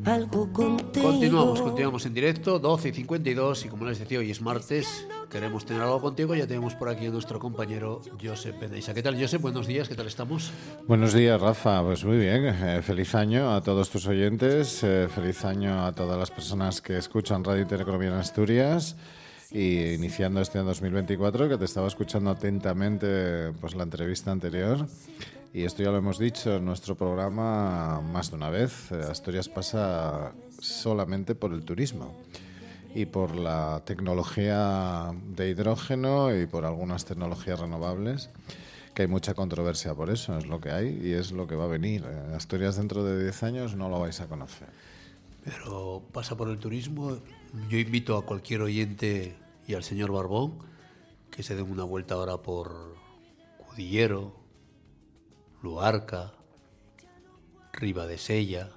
algo 0.05 0.51
contigo. 0.51 1.07
Continuamos, 1.07 1.61
continuamos 1.61 2.05
en 2.07 2.15
directo, 2.15 2.57
12 2.57 2.89
y 2.89 2.91
52, 2.93 3.65
y 3.65 3.69
como 3.69 3.85
les 3.85 3.99
decía, 3.99 4.17
hoy 4.17 4.31
es 4.31 4.41
martes, 4.41 5.05
queremos 5.29 5.65
tener 5.65 5.83
algo 5.83 6.01
contigo, 6.01 6.33
ya 6.33 6.47
tenemos 6.47 6.73
por 6.73 6.89
aquí 6.89 7.05
a 7.05 7.11
nuestro 7.11 7.37
compañero 7.37 8.01
Josep 8.19 8.57
Peneisa. 8.57 8.95
¿Qué 8.95 9.03
tal, 9.03 9.21
Josep? 9.21 9.39
Buenos 9.39 9.67
días, 9.67 9.87
¿qué 9.87 9.93
tal 9.93 10.07
estamos? 10.07 10.51
Buenos 10.87 11.13
días, 11.13 11.39
Rafa. 11.39 11.83
Pues 11.83 12.03
muy 12.03 12.17
bien, 12.17 12.45
eh, 12.45 12.81
feliz 12.81 13.13
año 13.13 13.53
a 13.53 13.61
todos 13.61 13.91
tus 13.91 14.07
oyentes, 14.07 14.83
eh, 14.83 15.07
feliz 15.13 15.45
año 15.45 15.85
a 15.85 15.91
todas 15.91 16.17
las 16.17 16.31
personas 16.31 16.81
que 16.81 16.97
escuchan 16.97 17.43
Radio 17.43 17.61
Intereconomía 17.61 18.07
en 18.07 18.15
Asturias. 18.15 18.95
Y 19.51 19.93
iniciando 19.93 20.41
este 20.41 20.59
año 20.59 20.67
2024, 20.67 21.49
que 21.49 21.57
te 21.57 21.65
estaba 21.65 21.87
escuchando 21.87 22.29
atentamente 22.29 23.51
pues 23.59 23.75
la 23.75 23.83
entrevista 23.83 24.31
anterior. 24.31 24.87
Y 25.53 25.63
esto 25.63 25.81
ya 25.81 25.89
lo 25.89 25.97
hemos 25.97 26.19
dicho 26.19 26.57
en 26.57 26.65
nuestro 26.65 26.95
programa 26.95 27.99
más 28.01 28.29
de 28.29 28.35
una 28.35 28.51
vez. 28.51 28.91
Asturias 28.91 29.49
pasa 29.49 30.33
solamente 30.59 31.33
por 31.33 31.53
el 31.53 31.63
turismo 31.63 32.15
y 32.93 33.07
por 33.07 33.35
la 33.35 33.81
tecnología 33.85 35.11
de 35.35 35.49
hidrógeno 35.49 36.35
y 36.35 36.45
por 36.45 36.65
algunas 36.65 37.05
tecnologías 37.05 37.59
renovables, 37.59 38.29
que 38.93 39.03
hay 39.03 39.07
mucha 39.07 39.33
controversia 39.33 39.95
por 39.95 40.11
eso, 40.11 40.37
es 40.37 40.45
lo 40.45 40.59
que 40.59 40.71
hay 40.71 40.99
y 41.03 41.13
es 41.13 41.31
lo 41.31 41.47
que 41.47 41.55
va 41.55 41.65
a 41.65 41.67
venir. 41.67 42.05
Asturias 42.35 42.77
dentro 42.77 43.03
de 43.03 43.23
10 43.23 43.43
años 43.43 43.75
no 43.75 43.89
lo 43.89 43.99
vais 43.99 44.19
a 44.21 44.27
conocer. 44.27 44.67
Pero 45.43 46.03
pasa 46.11 46.37
por 46.37 46.49
el 46.49 46.59
turismo. 46.59 47.17
Yo 47.69 47.77
invito 47.77 48.15
a 48.17 48.25
cualquier 48.25 48.61
oyente 48.61 49.35
y 49.67 49.73
al 49.73 49.83
señor 49.83 50.11
Barbón 50.11 50.59
que 51.31 51.43
se 51.43 51.55
den 51.55 51.71
una 51.71 51.83
vuelta 51.83 52.15
ahora 52.15 52.37
por 52.37 52.95
Cudillero, 53.57 54.35
Luarca, 55.61 56.33
Riva 57.73 58.07
de 58.07 58.17
Sella 58.17 58.69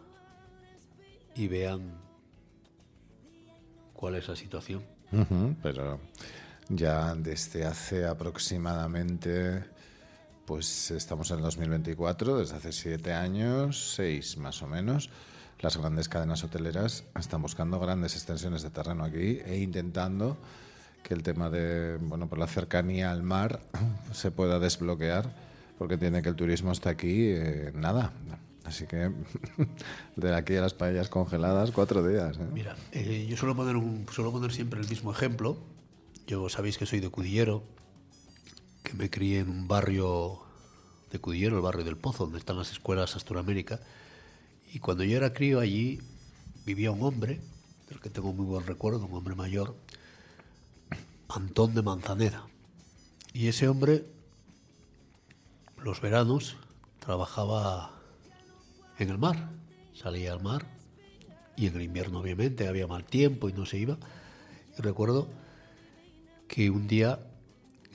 y 1.35 1.49
vean 1.49 2.01
cuál 3.93 4.15
es 4.17 4.29
la 4.29 4.37
situación. 4.37 4.85
Pero 5.63 6.01
ya 6.69 7.15
desde 7.15 7.67
hace 7.67 8.07
aproximadamente, 8.07 9.65
pues 10.47 10.91
estamos 10.91 11.31
en 11.31 11.39
el 11.39 11.43
2024, 11.43 12.39
desde 12.39 12.57
hace 12.57 12.73
siete 12.73 13.13
años, 13.13 13.95
seis 13.95 14.39
más 14.39 14.63
o 14.63 14.67
menos, 14.67 15.11
las 15.63 15.77
grandes 15.77 16.09
cadenas 16.09 16.43
hoteleras 16.43 17.05
están 17.19 17.41
buscando 17.41 17.79
grandes 17.79 18.15
extensiones 18.17 18.63
de 18.63 18.71
terreno 18.71 19.05
aquí 19.05 19.39
e 19.47 19.59
intentando 19.59 20.37
que 21.05 21.15
el 21.15 21.23
tema 21.23 21.51
de, 21.51 21.99
bueno, 21.99 22.29
por 22.29 22.39
la 22.39 22.49
cercanía 22.49 23.13
al 23.13 23.23
mar 23.23 23.61
se 24.13 24.33
pueda 24.33 24.59
desbloquear, 24.59 25.35
porque 25.79 25.97
tiene 25.97 26.21
que 26.21 26.29
el 26.29 26.37
turismo 26.37 26.73
está 26.73 26.91
aquí, 26.91 27.29
eh, 27.29 27.73
nada. 27.75 28.13
Así 28.65 28.87
que 28.87 29.13
de 30.17 30.35
aquí 30.35 30.57
a 30.57 30.63
las 30.63 30.75
paellas 30.75 31.09
congeladas, 31.09 31.71
cuatro 31.71 32.07
días. 32.07 32.37
¿eh? 32.39 32.49
Mira, 32.53 32.77
eh, 32.91 33.27
yo 33.29 33.37
suelo 33.37 33.55
poner, 33.55 33.77
suelo 34.13 34.33
poner 34.33 34.53
siempre 34.53 34.81
el 34.81 34.89
mismo 34.89 35.13
ejemplo. 35.13 35.59
Yo 36.27 36.49
sabéis 36.49 36.77
que 36.77 36.87
soy 36.87 37.01
de 37.01 37.09
Cudillero, 37.09 37.63
que 38.83 38.95
me 38.95 39.11
crié 39.11 39.41
en 39.41 39.49
un 39.49 39.69
barrio 39.69 40.41
de 41.13 41.21
Cudillero, 41.21 41.57
el 41.57 41.63
barrio 41.63 41.85
del 41.85 41.97
Pozo, 41.97 42.25
donde 42.25 42.39
están 42.39 42.59
las 42.59 42.73
escuelas 42.73 43.15
Asturamérica. 43.15 43.81
Y 44.73 44.79
cuando 44.79 45.05
yo 45.05 45.19
era 45.19 45.35
crío 45.35 45.61
allí 45.61 46.01
vivía 46.65 46.91
un 46.91 47.03
hombre, 47.03 47.41
del 47.91 48.01
que 48.01 48.09
tengo 48.09 48.33
muy 48.33 48.47
buen 48.47 48.67
recuerdo, 48.67 49.05
un 49.05 49.13
hombre 49.13 49.35
mayor, 49.35 49.77
Antón 51.29 51.75
de 51.75 51.83
Manzaneda. 51.83 52.47
Y 53.35 53.49
ese 53.49 53.69
hombre, 53.69 54.07
los 55.83 56.01
veranos, 56.01 56.57
trabajaba 57.01 58.01
en 58.99 59.11
el 59.11 59.19
mar, 59.19 59.51
salía 59.93 60.33
al 60.33 60.43
mar 60.43 60.67
y 61.55 61.67
en 61.67 61.77
el 61.77 61.83
invierno 61.83 62.21
obviamente 62.21 62.67
había 62.67 62.87
mal 62.87 63.05
tiempo 63.05 63.51
y 63.51 63.53
no 63.53 63.67
se 63.67 63.77
iba. 63.77 63.99
Y 64.79 64.81
recuerdo 64.81 65.29
que 66.49 66.71
un 66.71 66.87
día 66.87 67.21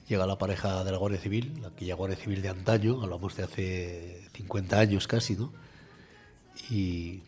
llega 0.07 0.28
la 0.28 0.38
pareja 0.38 0.84
de 0.84 0.91
la 0.91 0.97
Guardia 0.97 1.19
Civil, 1.19 1.59
aquella 1.65 1.95
Guardia 1.95 2.17
Civil 2.17 2.43
de 2.43 2.49
antaño, 2.49 3.01
hablamos 3.01 3.36
de 3.36 3.43
hace 3.43 4.30
50 4.34 4.80
años 4.80 5.07
casi, 5.07 5.36
¿no? 5.36 5.51
Y 6.70 7.22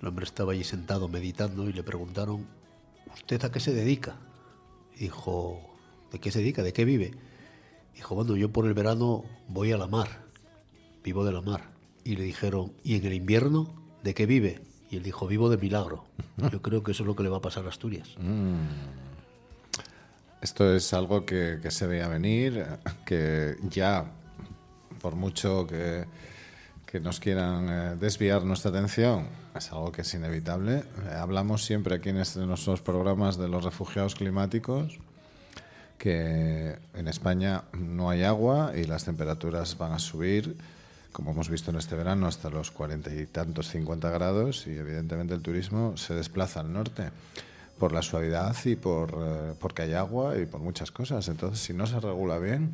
el 0.00 0.08
hombre 0.08 0.24
estaba 0.24 0.52
allí 0.52 0.64
sentado 0.64 1.08
meditando 1.08 1.68
y 1.68 1.72
le 1.72 1.82
preguntaron, 1.82 2.46
¿usted 3.14 3.44
a 3.44 3.52
qué 3.52 3.60
se 3.60 3.72
dedica? 3.72 4.16
Dijo, 4.98 5.60
¿de 6.10 6.18
qué 6.18 6.30
se 6.30 6.40
dedica? 6.40 6.62
¿De 6.62 6.72
qué 6.72 6.84
vive? 6.84 7.12
Dijo, 7.94 8.14
bueno, 8.14 8.36
yo 8.36 8.50
por 8.50 8.66
el 8.66 8.74
verano 8.74 9.24
voy 9.48 9.72
a 9.72 9.76
la 9.76 9.86
mar, 9.86 10.08
vivo 11.04 11.24
de 11.24 11.32
la 11.32 11.40
mar. 11.40 11.70
Y 12.04 12.16
le 12.16 12.24
dijeron, 12.24 12.72
¿y 12.82 12.96
en 12.96 13.06
el 13.06 13.14
invierno 13.14 13.72
de 14.02 14.14
qué 14.14 14.26
vive? 14.26 14.60
Y 14.90 14.96
él 14.96 15.02
dijo, 15.02 15.26
vivo 15.26 15.48
de 15.48 15.56
milagro. 15.56 16.04
Yo 16.50 16.60
creo 16.60 16.82
que 16.82 16.92
eso 16.92 17.04
es 17.04 17.06
lo 17.06 17.14
que 17.14 17.22
le 17.22 17.28
va 17.28 17.38
a 17.38 17.42
pasar 17.42 17.64
a 17.66 17.68
Asturias. 17.68 18.08
Esto 20.40 20.74
es 20.74 20.92
algo 20.92 21.24
que, 21.24 21.60
que 21.62 21.70
se 21.70 21.86
veía 21.86 22.08
venir, 22.08 22.66
que 23.06 23.54
ya, 23.70 24.10
por 25.00 25.14
mucho 25.14 25.66
que, 25.68 26.04
que 26.92 27.00
nos 27.00 27.20
quieran 27.20 27.68
eh, 27.70 27.96
desviar 27.98 28.44
nuestra 28.44 28.70
atención, 28.70 29.26
es 29.56 29.72
algo 29.72 29.90
que 29.90 30.02
es 30.02 30.12
inevitable. 30.12 30.84
Eh, 31.06 31.14
hablamos 31.18 31.64
siempre 31.64 31.94
aquí 31.94 32.10
en, 32.10 32.18
este- 32.18 32.40
en 32.40 32.48
nuestros 32.48 32.82
programas 32.82 33.38
de 33.38 33.48
los 33.48 33.64
refugiados 33.64 34.14
climáticos, 34.14 34.98
que 35.96 36.76
en 36.94 37.08
España 37.08 37.62
no 37.72 38.10
hay 38.10 38.24
agua 38.24 38.72
y 38.76 38.84
las 38.84 39.04
temperaturas 39.04 39.78
van 39.78 39.92
a 39.92 39.98
subir, 39.98 40.54
como 41.12 41.30
hemos 41.30 41.48
visto 41.48 41.70
en 41.70 41.78
este 41.78 41.94
verano, 41.96 42.26
hasta 42.26 42.50
los 42.50 42.70
cuarenta 42.70 43.08
y 43.14 43.24
tantos, 43.24 43.68
50 43.70 44.10
grados, 44.10 44.66
y 44.66 44.72
evidentemente 44.76 45.32
el 45.32 45.40
turismo 45.40 45.96
se 45.96 46.14
desplaza 46.14 46.60
al 46.60 46.74
norte 46.74 47.08
por 47.78 47.92
la 47.92 48.02
suavidad 48.02 48.54
y 48.66 48.76
por 48.76 49.14
eh, 49.18 49.54
porque 49.58 49.80
hay 49.82 49.94
agua 49.94 50.36
y 50.38 50.44
por 50.44 50.60
muchas 50.60 50.90
cosas. 50.90 51.26
Entonces, 51.28 51.60
si 51.64 51.72
no 51.72 51.86
se 51.86 51.98
regula 52.00 52.38
bien, 52.38 52.70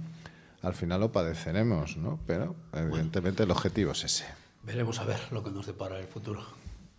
al 0.62 0.74
final 0.74 1.00
lo 1.00 1.12
padeceremos, 1.12 1.96
¿no? 1.96 2.18
Pero 2.26 2.54
evidentemente 2.72 3.42
el 3.44 3.50
objetivo 3.50 3.92
es 3.92 4.04
ese. 4.04 4.24
Veremos 4.64 4.98
a 5.00 5.04
ver 5.04 5.18
lo 5.30 5.42
que 5.42 5.50
nos 5.50 5.66
depara 5.66 5.98
el 5.98 6.06
futuro. 6.06 6.42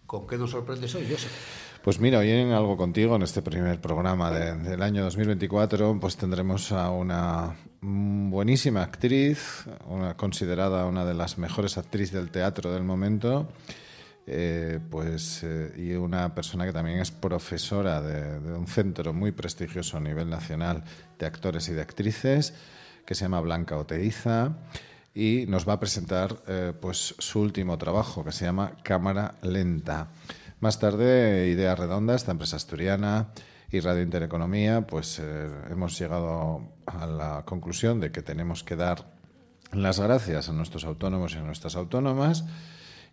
¿Con 0.06 0.26
qué 0.26 0.38
nos 0.38 0.52
sorprendes 0.52 0.96
hoy, 0.96 1.08
Josep? 1.10 1.30
Pues 1.84 2.00
mira, 2.00 2.20
hoy 2.20 2.32
en 2.32 2.52
Algo 2.52 2.76
Contigo, 2.78 3.16
en 3.16 3.22
este 3.22 3.42
primer 3.42 3.80
programa 3.80 4.32
de- 4.32 4.56
del 4.58 4.82
año 4.82 5.04
2024, 5.04 5.98
pues 6.00 6.18
tendremos 6.18 6.72
a 6.72 6.90
una 6.90 7.56
buenísima 7.82 8.82
actriz, 8.82 9.66
una, 9.88 10.16
considerada 10.18 10.86
una 10.86 11.06
de 11.06 11.14
las 11.14 11.38
mejores 11.38 11.78
actrices 11.78 12.14
del 12.14 12.32
teatro 12.32 12.74
del 12.74 12.84
momento, 12.84 13.48
eh, 14.28 14.80
pues, 14.90 15.42
eh, 15.44 15.74
y 15.78 15.94
una 15.94 16.34
persona 16.36 16.66
que 16.66 16.74
también 16.74 17.00
es 17.00 17.12
profesora 17.12 18.02
de, 18.02 18.40
de 18.40 18.54
un 18.54 18.68
centro 18.68 19.14
muy 19.14 19.32
prestigioso 19.32 19.98
a 19.98 20.00
nivel 20.02 20.30
nacional 20.30 20.84
de 21.18 21.26
actores 21.26 21.70
y 21.70 21.74
de 21.74 21.82
actrices, 21.82 22.54
que 23.10 23.16
se 23.16 23.26
llama 23.26 23.42
Blanca 23.42 23.76
Oteiza 23.76 24.52
y 25.16 25.46
nos 25.48 25.68
va 25.68 25.74
a 25.74 25.80
presentar 25.80 26.44
eh, 26.48 26.74
pues 26.80 27.16
su 27.18 27.40
último 27.40 27.76
trabajo 27.80 28.24
que 28.24 28.32
se 28.32 28.46
llama 28.46 28.74
Cámara 28.84 29.34
Lenta. 29.42 30.10
Más 30.60 30.78
tarde, 30.78 31.50
Idea 31.50 31.74
Redonda, 31.74 32.14
esta 32.14 32.34
empresa 32.34 32.58
asturiana 32.58 33.30
y 33.72 33.80
Radio 33.80 34.04
Intereconomía, 34.04 34.86
pues 34.86 35.18
eh, 35.18 35.50
hemos 35.72 35.98
llegado 35.98 36.62
a 36.86 37.08
la 37.08 37.46
conclusión 37.48 38.00
de 38.00 38.12
que 38.12 38.22
tenemos 38.22 38.64
que 38.64 38.76
dar 38.76 39.12
las 39.72 40.00
gracias 40.00 40.48
a 40.48 40.54
nuestros 40.54 40.86
autónomos 40.86 41.34
y 41.34 41.40
a 41.40 41.42
nuestras 41.42 41.76
autónomas 41.76 42.46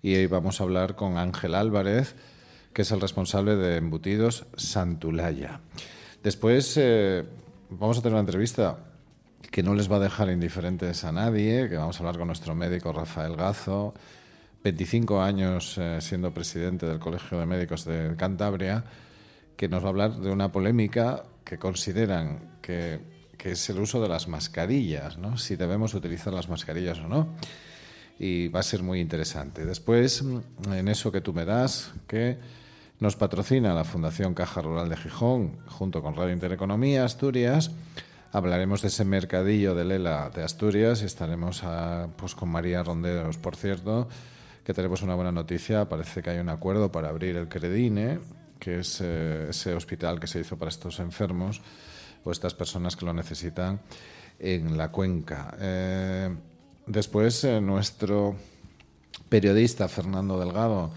y 0.03 0.15
hoy 0.15 0.27
vamos 0.27 0.61
a 0.61 0.65
hablar 0.65 0.95
con 0.95 1.17
Ángel 1.17 1.55
Álvarez, 1.55 2.17
que 2.75 2.83
es 2.83 2.91
el 2.93 3.01
responsable 3.01 3.57
de 3.57 3.79
Embutidos 3.79 4.45
Santulaya. 4.59 5.61
Después 6.23 6.75
eh, 6.77 7.25
vamos 7.71 7.97
a 7.97 8.03
tener 8.03 8.13
una 8.13 8.21
entrevista 8.21 8.86
que 9.57 9.63
no 9.63 9.73
les 9.73 9.91
va 9.91 9.97
a 9.97 10.01
dejar 10.01 10.29
indiferentes 10.29 11.03
a 11.05 11.13
nadie, 11.13 11.71
que 11.71 11.79
vamos 11.79 11.97
a 11.97 12.01
hablar 12.01 12.19
con 12.19 12.27
nuestro 12.27 12.55
médico 12.55 12.93
Rafael 12.93 13.37
Gazo, 13.37 13.95
25 14.63 15.23
años 15.23 15.79
eh, 15.79 15.97
siendo 16.03 16.31
presidente 16.31 16.85
del 16.85 16.99
Colegio 16.99 17.41
de 17.41 17.47
Médicos 17.47 17.87
de 17.87 18.15
Cantabria, 18.19 18.85
que 19.57 19.67
nos 19.67 19.83
va 19.83 19.87
a 19.87 19.89
hablar 19.89 20.13
de 20.17 20.31
una 20.31 20.53
polémica 20.53 21.25
que 21.43 21.57
consideran 21.57 22.59
que, 22.61 23.01
que 23.39 23.53
es 23.53 23.71
el 23.71 23.81
uso 23.81 23.99
de 24.03 24.11
las 24.11 24.29
mascarillas, 24.29 25.17
¿no? 25.17 25.39
si 25.39 25.57
debemos 25.57 25.95
utilizar 25.95 26.35
las 26.35 26.51
mascarillas 26.51 26.99
o 26.99 27.09
no. 27.09 27.29
Y 28.19 28.49
va 28.49 28.61
a 28.61 28.63
ser 28.63 28.83
muy 28.83 29.01
interesante. 29.01 29.65
Después, 29.65 30.23
mm, 30.23 30.73
en 30.75 30.89
eso 30.89 31.11
que 31.11 31.23
tú 31.23 31.33
me 31.33 31.47
das, 31.47 31.95
que 32.07 32.37
nos 33.01 33.17
patrocina 33.17 33.73
la 33.73 33.85
Fundación 33.85 34.35
Caja 34.35 34.61
Rural 34.61 34.91
de 34.91 34.99
Gijón, 34.99 35.61
junto 35.67 36.03
con 36.03 36.15
Radio 36.15 36.35
Intereconomía 36.35 37.07
Asturias, 37.07 37.71
Hablaremos 38.33 38.83
de 38.83 38.89
ese 38.89 39.05
mercadillo 39.05 39.75
de 39.75 39.85
Lela 39.85 40.31
de 40.35 40.43
Asturias 40.43 41.03
y 41.03 41.07
estaremos 41.07 41.63
a- 41.65 42.09
pues 42.17 42.35
con 42.35 42.49
María 42.51 42.83
Ronderos, 42.83 43.39
por 43.39 43.57
cierto, 43.57 44.09
que 44.65 44.75
tenemos 44.75 45.03
una 45.03 45.15
buena 45.15 45.33
noticia. 45.33 45.89
Parece 45.89 46.23
que 46.23 46.31
hay 46.31 46.39
un 46.39 46.49
acuerdo 46.49 46.91
para 46.93 47.09
abrir 47.09 47.37
el 47.37 47.49
Credine, 47.49 48.19
que 48.59 48.81
es 48.81 49.01
eh, 49.03 49.47
ese 49.51 49.75
hospital 49.75 50.19
que 50.21 50.27
se 50.27 50.41
hizo 50.41 50.59
para 50.59 50.69
estos 50.69 50.99
enfermos 51.01 51.63
o 52.25 52.33
estas 52.33 52.55
personas 52.55 52.97
que 52.97 53.07
lo 53.07 53.13
necesitan 53.13 53.81
en 54.39 54.77
la 54.77 54.91
cuenca. 54.91 55.57
Eh, 55.61 56.35
después, 56.87 57.43
eh, 57.45 57.61
nuestro 57.61 58.35
periodista 59.29 59.89
Fernando 59.89 60.39
Delgado 60.39 60.91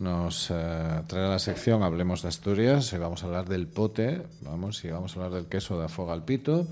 nos 0.00 0.50
eh, 0.50 1.02
traerá 1.06 1.30
la 1.30 1.38
sección 1.38 1.82
Hablemos 1.82 2.22
de 2.22 2.28
Asturias 2.28 2.92
y 2.92 2.98
vamos 2.98 3.22
a 3.22 3.26
hablar 3.26 3.48
del 3.48 3.66
pote, 3.66 4.22
vamos, 4.42 4.84
y 4.84 4.90
vamos 4.90 5.12
a 5.12 5.16
hablar 5.16 5.32
del 5.32 5.46
queso 5.48 5.78
de 5.78 5.86
afoga 5.86 6.12
al 6.12 6.24
pito. 6.24 6.66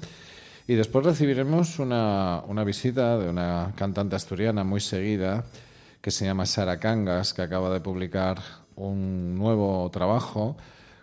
Y 0.69 0.75
después 0.75 1.05
recibiremos 1.05 1.79
una, 1.79 2.43
una 2.47 2.65
visita 2.65 3.19
de 3.19 3.29
una 3.29 3.73
cantante 3.77 4.17
asturiana 4.17 4.65
muy 4.65 4.81
seguida 4.81 5.45
que 6.01 6.11
se 6.11 6.25
llama 6.25 6.47
Sara 6.47 6.79
Cangas, 6.79 7.35
que 7.35 7.43
acaba 7.43 7.71
de 7.71 7.81
publicar 7.81 8.41
un 8.77 9.35
nuevo 9.37 9.89
trabajo 9.91 10.57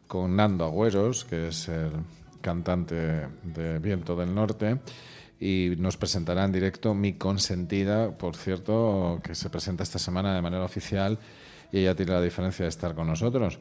con 0.08 0.36
Nando 0.36 0.66
Agüeros, 0.66 1.26
que 1.26 1.50
es 1.50 1.68
el 1.68 1.92
cantante 2.42 3.28
de 3.44 3.80
Viento 3.80 4.16
del 4.16 4.34
Norte, 4.34 4.80
y 5.40 5.74
nos 5.78 5.98
presentará 5.98 6.46
en 6.46 6.52
directo 6.52 6.94
Mi 6.94 7.14
Consentida, 7.14 8.12
por 8.12 8.36
cierto, 8.36 9.20
que 9.24 9.36
se 9.36 9.50
presenta 9.50 9.84
esta 9.84 10.00
semana 10.00 10.34
de 10.36 10.42
manera 10.42 10.64
oficial 10.64 11.18
y 11.74 11.80
ella 11.80 11.96
tiene 11.96 12.14
la 12.14 12.22
diferencia 12.22 12.64
de 12.64 12.70
estar 12.70 12.94
con 12.94 13.08
nosotros. 13.08 13.58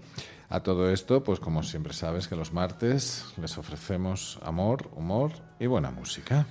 A 0.50 0.62
todo 0.62 0.90
esto, 0.90 1.24
pues 1.24 1.40
como 1.40 1.62
siempre 1.62 1.94
sabes 1.94 2.28
que 2.28 2.36
los 2.36 2.52
martes 2.52 3.24
les 3.40 3.56
ofrecemos 3.56 4.38
amor, 4.42 4.90
humor 4.94 5.32
y 5.58 5.66
buena 5.66 5.90
música. 5.90 6.46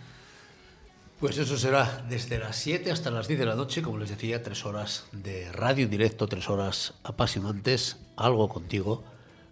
Pues 1.19 1.37
eso 1.37 1.55
será 1.59 2.03
desde 2.09 2.39
las 2.39 2.55
7 2.55 2.91
hasta 2.91 3.11
las 3.11 3.27
10 3.27 3.41
de 3.41 3.45
la 3.45 3.53
noche, 3.53 3.83
como 3.83 3.99
les 3.99 4.09
decía, 4.09 4.41
tres 4.41 4.65
horas 4.65 5.05
de 5.11 5.51
radio 5.51 5.83
en 5.83 5.91
directo, 5.91 6.27
tres 6.27 6.49
horas 6.49 6.95
apasionantes, 7.03 7.97
algo 8.17 8.49
contigo, 8.49 9.03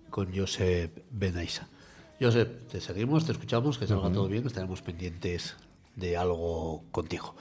con 0.10 0.36
Josep 0.36 1.04
Benaisa. 1.12 1.68
Josep, 2.20 2.70
te 2.70 2.82
seguimos, 2.82 3.28
te 3.28 3.34
escuchamos, 3.34 3.78
que 3.78 3.86
salga 3.86 4.12
todo 4.12 4.28
bien, 4.28 4.48
estaremos 4.48 4.82
pendientes 4.82 5.58
de 5.96 6.18
algo 6.18 6.86
contigo. 6.90 7.36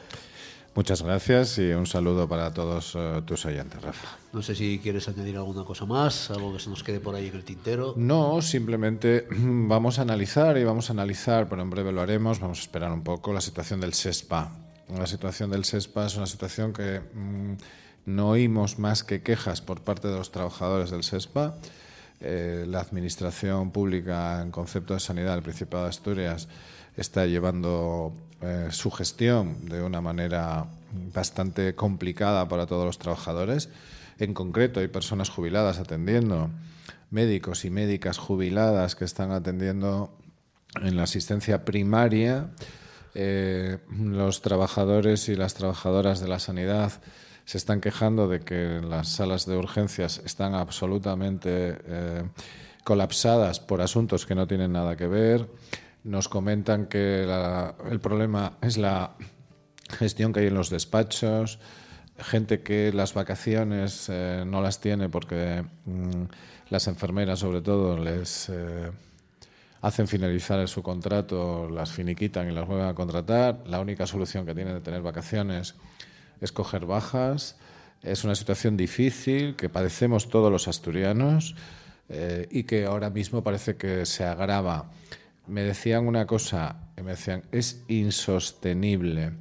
Muchas 0.78 1.02
gracias 1.02 1.58
y 1.58 1.72
un 1.72 1.86
saludo 1.86 2.28
para 2.28 2.54
todos 2.54 2.94
eh, 2.94 3.20
tus 3.26 3.44
oyentes, 3.46 3.82
Rafa. 3.82 4.16
No 4.32 4.42
sé 4.42 4.54
si 4.54 4.78
quieres 4.78 5.08
añadir 5.08 5.36
alguna 5.36 5.64
cosa 5.64 5.86
más, 5.86 6.30
algo 6.30 6.52
que 6.52 6.60
se 6.60 6.70
nos 6.70 6.84
quede 6.84 7.00
por 7.00 7.16
ahí 7.16 7.26
en 7.26 7.34
el 7.34 7.42
tintero. 7.42 7.94
No, 7.96 8.40
simplemente 8.40 9.26
vamos 9.32 9.98
a 9.98 10.02
analizar 10.02 10.56
y 10.56 10.62
vamos 10.62 10.88
a 10.88 10.92
analizar, 10.92 11.48
pero 11.48 11.62
en 11.62 11.70
breve 11.70 11.90
lo 11.90 12.00
haremos, 12.00 12.38
vamos 12.38 12.58
a 12.58 12.60
esperar 12.60 12.92
un 12.92 13.02
poco 13.02 13.32
la 13.32 13.40
situación 13.40 13.80
del 13.80 13.92
SESPA. 13.92 14.52
La 14.96 15.08
situación 15.08 15.50
del 15.50 15.64
SESPA 15.64 16.06
es 16.06 16.16
una 16.16 16.26
situación 16.26 16.72
que 16.72 17.00
mm, 17.00 17.54
no 18.06 18.28
oímos 18.28 18.78
más 18.78 19.02
que 19.02 19.20
quejas 19.20 19.60
por 19.60 19.80
parte 19.80 20.06
de 20.06 20.16
los 20.16 20.30
trabajadores 20.30 20.92
del 20.92 21.02
SESPA. 21.02 21.56
Eh, 22.20 22.66
la 22.68 22.78
administración 22.78 23.72
pública 23.72 24.40
en 24.42 24.52
concepto 24.52 24.94
de 24.94 25.00
sanidad 25.00 25.34
del 25.34 25.42
Principado 25.42 25.82
de 25.82 25.90
Asturias 25.90 26.46
está 26.96 27.26
llevando 27.26 28.12
eh, 28.40 28.68
su 28.70 28.90
gestión 28.90 29.66
de 29.66 29.82
una 29.82 30.00
manera 30.00 30.66
bastante 31.12 31.74
complicada 31.74 32.48
para 32.48 32.66
todos 32.66 32.86
los 32.86 32.98
trabajadores. 32.98 33.68
En 34.18 34.34
concreto, 34.34 34.80
hay 34.80 34.88
personas 34.88 35.28
jubiladas 35.28 35.78
atendiendo, 35.78 36.50
médicos 37.10 37.64
y 37.64 37.70
médicas 37.70 38.18
jubiladas 38.18 38.96
que 38.96 39.04
están 39.04 39.32
atendiendo 39.32 40.16
en 40.82 40.96
la 40.96 41.04
asistencia 41.04 41.64
primaria. 41.64 42.50
Eh, 43.14 43.78
los 43.90 44.42
trabajadores 44.42 45.28
y 45.28 45.34
las 45.34 45.54
trabajadoras 45.54 46.20
de 46.20 46.28
la 46.28 46.38
sanidad 46.38 46.92
se 47.44 47.58
están 47.58 47.80
quejando 47.80 48.28
de 48.28 48.40
que 48.40 48.80
las 48.82 49.08
salas 49.08 49.46
de 49.46 49.56
urgencias 49.56 50.20
están 50.24 50.54
absolutamente 50.54 51.78
eh, 51.86 52.22
colapsadas 52.84 53.58
por 53.58 53.80
asuntos 53.80 54.26
que 54.26 54.34
no 54.34 54.46
tienen 54.46 54.72
nada 54.72 54.96
que 54.96 55.06
ver. 55.06 55.48
Nos 56.08 56.26
comentan 56.26 56.86
que 56.86 57.24
el 57.90 58.00
problema 58.00 58.56
es 58.62 58.78
la 58.78 59.14
gestión 59.90 60.32
que 60.32 60.40
hay 60.40 60.46
en 60.46 60.54
los 60.54 60.70
despachos, 60.70 61.58
gente 62.18 62.62
que 62.62 62.94
las 62.94 63.12
vacaciones 63.12 64.06
eh, 64.08 64.42
no 64.46 64.62
las 64.62 64.80
tiene 64.80 65.10
porque 65.10 65.66
mm, 65.84 66.22
las 66.70 66.86
enfermeras 66.88 67.40
sobre 67.40 67.60
todo 67.60 67.98
les 67.98 68.48
eh, 68.48 68.90
hacen 69.82 70.08
finalizar 70.08 70.66
su 70.66 70.82
contrato, 70.82 71.68
las 71.68 71.92
finiquitan 71.92 72.48
y 72.48 72.54
las 72.54 72.66
vuelven 72.66 72.86
a 72.86 72.94
contratar. 72.94 73.62
La 73.66 73.78
única 73.78 74.06
solución 74.06 74.46
que 74.46 74.54
tienen 74.54 74.72
de 74.72 74.80
tener 74.80 75.02
vacaciones 75.02 75.74
es 76.40 76.52
coger 76.52 76.86
bajas. 76.86 77.58
Es 78.02 78.24
una 78.24 78.34
situación 78.34 78.78
difícil 78.78 79.56
que 79.56 79.68
padecemos 79.68 80.30
todos 80.30 80.50
los 80.50 80.68
asturianos 80.68 81.54
eh, 82.08 82.48
y 82.50 82.64
que 82.64 82.86
ahora 82.86 83.10
mismo 83.10 83.42
parece 83.42 83.76
que 83.76 84.06
se 84.06 84.24
agrava. 84.24 84.90
Me 85.48 85.62
decían 85.62 86.06
una 86.06 86.26
cosa, 86.26 86.90
me 86.96 87.10
decían, 87.10 87.42
es 87.52 87.82
insostenible. 87.88 89.32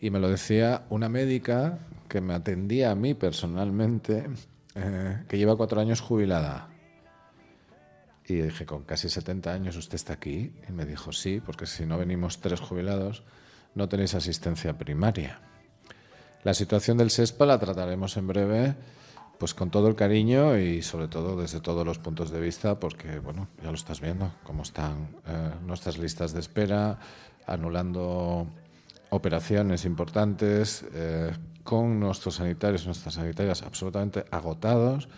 Y 0.00 0.10
me 0.10 0.18
lo 0.18 0.28
decía 0.28 0.84
una 0.90 1.08
médica 1.08 1.78
que 2.08 2.20
me 2.20 2.34
atendía 2.34 2.90
a 2.90 2.94
mí 2.94 3.14
personalmente, 3.14 4.26
eh, 4.74 5.24
que 5.28 5.38
lleva 5.38 5.56
cuatro 5.56 5.80
años 5.80 6.00
jubilada. 6.00 6.68
Y 8.26 8.34
dije, 8.36 8.66
con 8.66 8.84
casi 8.84 9.08
70 9.08 9.52
años 9.52 9.76
usted 9.76 9.96
está 9.96 10.14
aquí. 10.14 10.52
Y 10.68 10.72
me 10.72 10.86
dijo, 10.86 11.12
sí, 11.12 11.40
porque 11.44 11.66
si 11.66 11.86
no 11.86 11.98
venimos 11.98 12.40
tres 12.40 12.60
jubilados, 12.60 13.22
no 13.74 13.88
tenéis 13.88 14.14
asistencia 14.14 14.76
primaria. 14.78 15.40
La 16.42 16.54
situación 16.54 16.98
del 16.98 17.10
SESPA 17.10 17.46
la 17.46 17.58
trataremos 17.58 18.16
en 18.16 18.26
breve, 18.26 18.74
pues 19.38 19.54
con 19.54 19.70
todo 19.70 19.88
el 19.88 19.94
cariño 19.94 20.58
y 20.58 20.82
sobre 20.82 21.08
todo 21.08 21.36
desde 21.36 21.60
todos 21.60 21.86
los 21.86 21.98
puntos 21.98 22.30
de 22.30 22.40
vista, 22.40 22.78
porque 22.78 23.18
bueno, 23.18 23.48
ya 23.62 23.70
lo 23.70 23.74
estás 23.74 24.00
viendo, 24.00 24.32
cómo 24.44 24.62
están 24.62 25.16
eh, 25.26 25.50
nuestras 25.66 25.98
listas 25.98 26.32
de 26.32 26.40
espera, 26.40 26.98
anulando 27.46 28.46
operaciones 29.10 29.84
importantes, 29.84 30.84
eh, 30.92 31.32
con 31.62 31.98
nuestros 31.98 32.36
sanitarios 32.36 32.82
y 32.82 32.86
nuestras 32.86 33.14
sanitarias 33.14 33.62
absolutamente 33.62 34.24
agotados. 34.30 35.08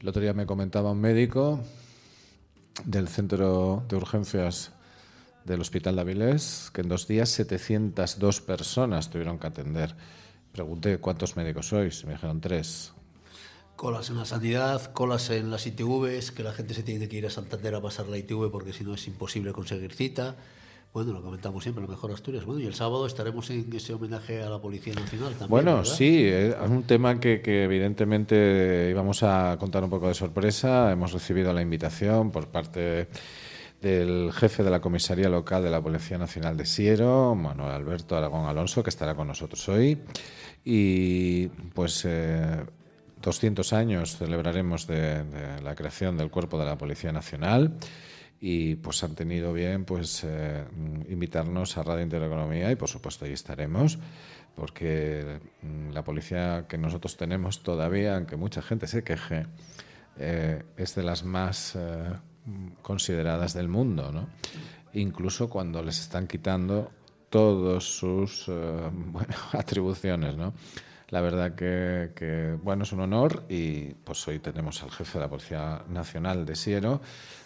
El 0.00 0.08
otro 0.08 0.22
día 0.22 0.32
me 0.32 0.46
comentaba 0.46 0.92
un 0.92 1.00
médico 1.00 1.60
del 2.84 3.08
centro 3.08 3.84
de 3.88 3.96
urgencias 3.96 4.72
del 5.44 5.60
Hospital 5.60 5.96
de 5.96 6.00
Avilés 6.00 6.70
que 6.72 6.82
en 6.82 6.88
dos 6.88 7.06
días 7.08 7.28
702 7.30 8.40
personas 8.40 9.10
tuvieron 9.10 9.38
que 9.38 9.48
atender. 9.48 9.94
Pregunté 10.52 10.98
cuántos 10.98 11.36
médicos 11.36 11.68
sois, 11.68 12.04
me 12.04 12.12
dijeron 12.12 12.40
tres. 12.40 12.92
Colas 13.82 14.10
en 14.10 14.16
la 14.16 14.24
sanidad, 14.24 14.92
colas 14.92 15.28
en 15.30 15.50
las 15.50 15.66
ITVs, 15.66 16.30
que 16.30 16.44
la 16.44 16.52
gente 16.52 16.72
se 16.72 16.84
tiene 16.84 17.08
que 17.08 17.16
ir 17.16 17.26
a 17.26 17.30
Santander 17.30 17.74
a 17.74 17.80
pasar 17.80 18.06
la 18.06 18.16
ITV 18.16 18.48
porque 18.48 18.72
si 18.72 18.84
no 18.84 18.94
es 18.94 19.08
imposible 19.08 19.52
conseguir 19.52 19.92
cita. 19.92 20.36
Bueno, 20.94 21.12
lo 21.12 21.20
comentamos 21.20 21.64
siempre, 21.64 21.82
lo 21.82 21.90
mejor 21.90 22.12
Asturias. 22.12 22.44
Bueno, 22.44 22.60
y 22.60 22.66
el 22.66 22.74
sábado 22.74 23.04
estaremos 23.06 23.50
en 23.50 23.68
ese 23.74 23.92
homenaje 23.92 24.40
a 24.40 24.50
la 24.50 24.60
Policía 24.60 24.94
Nacional 24.94 25.30
también. 25.30 25.48
Bueno, 25.48 25.84
sí, 25.84 26.24
es 26.24 26.54
un 26.64 26.84
tema 26.84 27.18
que, 27.18 27.42
que, 27.42 27.64
evidentemente 27.64 28.86
íbamos 28.88 29.24
a 29.24 29.56
contar 29.58 29.82
un 29.82 29.90
poco 29.90 30.06
de 30.06 30.14
sorpresa. 30.14 30.92
Hemos 30.92 31.10
recibido 31.12 31.52
la 31.52 31.60
invitación 31.60 32.30
por 32.30 32.46
parte 32.52 33.08
del 33.80 34.30
jefe 34.32 34.62
de 34.62 34.70
la 34.70 34.80
comisaría 34.80 35.28
local 35.28 35.60
de 35.64 35.70
la 35.70 35.82
Policía 35.82 36.18
Nacional 36.18 36.56
de 36.56 36.66
Siero, 36.66 37.34
Manuel 37.34 37.72
Alberto 37.72 38.16
Aragón 38.16 38.46
Alonso, 38.46 38.84
que 38.84 38.90
estará 38.90 39.16
con 39.16 39.26
nosotros 39.26 39.68
hoy. 39.68 39.98
Y 40.64 41.48
pues 41.74 42.04
eh, 42.04 42.62
200 43.22 43.72
años 43.72 44.16
celebraremos 44.16 44.86
de, 44.86 45.24
la 45.62 45.74
creación 45.74 46.16
del 46.16 46.30
cuerpo 46.30 46.58
de 46.58 46.66
la 46.66 46.76
Policía 46.76 47.12
Nacional 47.12 47.76
y 48.40 48.74
pues 48.76 49.02
han 49.04 49.14
tenido 49.14 49.52
bien 49.52 49.84
pues 49.84 50.24
eh, 50.24 50.64
invitarnos 51.08 51.78
a 51.78 51.84
Radio 51.84 52.02
Intereconomía 52.02 52.70
y 52.70 52.76
por 52.76 52.88
supuesto 52.88 53.24
ahí 53.24 53.32
estaremos 53.32 53.98
porque 54.56 55.40
mm, 55.62 55.90
la 55.90 56.02
policía 56.02 56.66
que 56.68 56.76
nosotros 56.76 57.16
tenemos 57.16 57.62
todavía, 57.62 58.16
aunque 58.16 58.36
mucha 58.36 58.60
gente 58.60 58.86
se 58.86 59.04
queje, 59.04 59.46
eh, 60.18 60.62
es 60.76 60.94
de 60.94 61.02
las 61.04 61.24
más 61.24 61.74
eh, 61.76 62.12
consideradas 62.82 63.54
del 63.54 63.68
mundo, 63.68 64.12
¿no? 64.12 64.28
Incluso 64.92 65.48
cuando 65.48 65.82
les 65.82 66.00
están 66.00 66.26
quitando 66.26 66.90
todas 67.30 67.84
sus 67.84 68.46
bueno, 68.92 69.34
atribuciones, 69.52 70.36
¿no? 70.36 70.52
La 71.12 71.20
verdad 71.20 71.54
que, 71.54 72.56
bueno, 72.62 72.84
es 72.84 72.92
un 72.92 73.00
honor 73.00 73.44
y 73.50 73.92
pues 73.92 74.26
hoy 74.28 74.38
tenemos 74.38 74.82
al 74.82 74.90
jefe 74.90 75.18
de 75.18 75.24
la 75.24 75.28
Policía 75.28 75.82
Nacional 75.90 76.46
de 76.46 76.56
Siero 76.56 77.02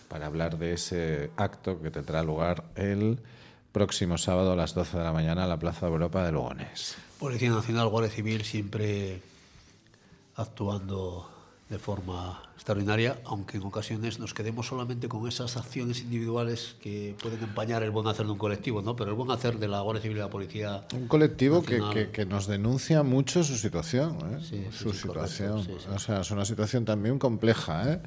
para 0.07 0.27
hablar 0.27 0.57
de 0.57 0.75
ese 0.75 1.33
acto 1.37 1.83
que 1.83 1.91
tendrá 1.91 2.23
lugar 2.23 2.63
el 2.77 3.19
próximo 3.73 4.19
sábado 4.19 4.53
a 4.53 4.57
las 4.57 4.73
12 4.73 4.99
de 4.99 5.03
la 5.03 5.13
mañana 5.13 5.43
en 5.43 5.49
la 5.49 5.59
Plaza 5.59 5.87
de 5.87 5.93
Europa 5.93 6.25
de 6.25 6.31
Lugones. 6.31 6.97
Policía 7.19 7.51
Nacional, 7.51 7.89
Guardia 7.89 8.13
Civil 8.13 8.45
siempre 8.45 9.21
actuando 10.37 11.29
de 11.69 11.79
forma 11.79 12.43
extraordinaria, 12.55 13.19
aunque 13.25 13.57
en 13.57 13.65
ocasiones 13.65 14.21
nos 14.21 14.35
quedemos 14.35 14.69
solamente 14.69 15.09
con 15.09 15.27
esas 15.27 15.57
acciones 15.57 16.01
individuales 16.01 16.77
que 16.81 17.17
pueden 17.21 17.43
empañar 17.43 17.83
el 17.83 17.91
buen 17.91 18.07
hacer 18.07 18.27
de 18.27 18.33
un 18.33 18.39
colectivo, 18.39 18.83
¿no? 18.83 18.95
Pero 18.95 19.11
el 19.11 19.17
buen 19.17 19.31
hacer 19.33 19.59
de 19.59 19.67
la 19.67 19.81
Guardia 19.81 20.03
Civil 20.03 20.17
y 20.19 20.21
la 20.21 20.31
Policía. 20.31 20.87
Un 20.95 21.09
colectivo 21.09 21.63
que, 21.63 21.83
que, 21.93 22.11
que, 22.11 22.25
nos 22.25 22.47
denuncia 22.47 23.03
mucho 23.03 23.43
su 23.43 23.57
situación, 23.57 24.19
¿eh? 24.33 24.39
Sí, 24.49 24.65
su 24.71 24.93
sí, 24.93 25.01
situación. 25.01 25.53
correcto, 25.53 25.79
sí, 25.81 25.87
sí. 25.87 25.95
O 25.95 25.99
sea, 25.99 26.21
es 26.21 26.31
una 26.31 26.45
situación 26.45 26.85
también 26.85 27.19
compleja, 27.19 27.93
¿eh? 27.93 28.01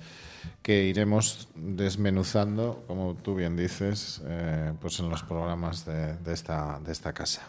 que 0.61 0.85
iremos 0.85 1.49
desmenuzando, 1.55 2.83
como 2.87 3.15
tú 3.15 3.35
bien 3.35 3.57
dices, 3.57 4.21
eh, 4.25 4.73
pues 4.79 4.99
en 4.99 5.09
los 5.09 5.23
programas 5.23 5.85
de, 5.85 6.15
de, 6.15 6.33
esta, 6.33 6.79
de 6.79 6.93
esta 6.93 7.11
casa. 7.11 7.41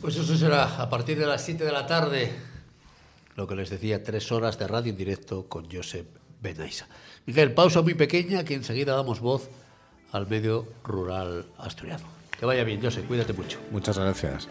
Pues 0.00 0.16
eso 0.16 0.36
será 0.36 0.80
a 0.80 0.88
partir 0.88 1.18
de 1.18 1.26
las 1.26 1.44
7 1.44 1.64
de 1.64 1.72
la 1.72 1.86
tarde 1.86 2.32
lo 3.38 3.46
que 3.46 3.54
les 3.54 3.70
decía, 3.70 4.02
tres 4.02 4.32
horas 4.32 4.58
de 4.58 4.66
radio 4.66 4.90
en 4.90 4.96
directo 4.96 5.48
con 5.48 5.70
Josep 5.70 6.08
Benaisa. 6.42 6.88
Miguel, 7.24 7.54
pausa 7.54 7.82
muy 7.82 7.94
pequeña 7.94 8.44
que 8.44 8.54
enseguida 8.54 8.96
damos 8.96 9.20
voz 9.20 9.48
al 10.10 10.26
medio 10.26 10.66
rural 10.82 11.46
asturiano. 11.56 12.04
Que 12.36 12.44
vaya 12.44 12.64
bien, 12.64 12.82
Josep, 12.82 13.06
cuídate 13.06 13.32
mucho. 13.32 13.60
Muchas 13.70 13.96
gracias. 13.96 14.48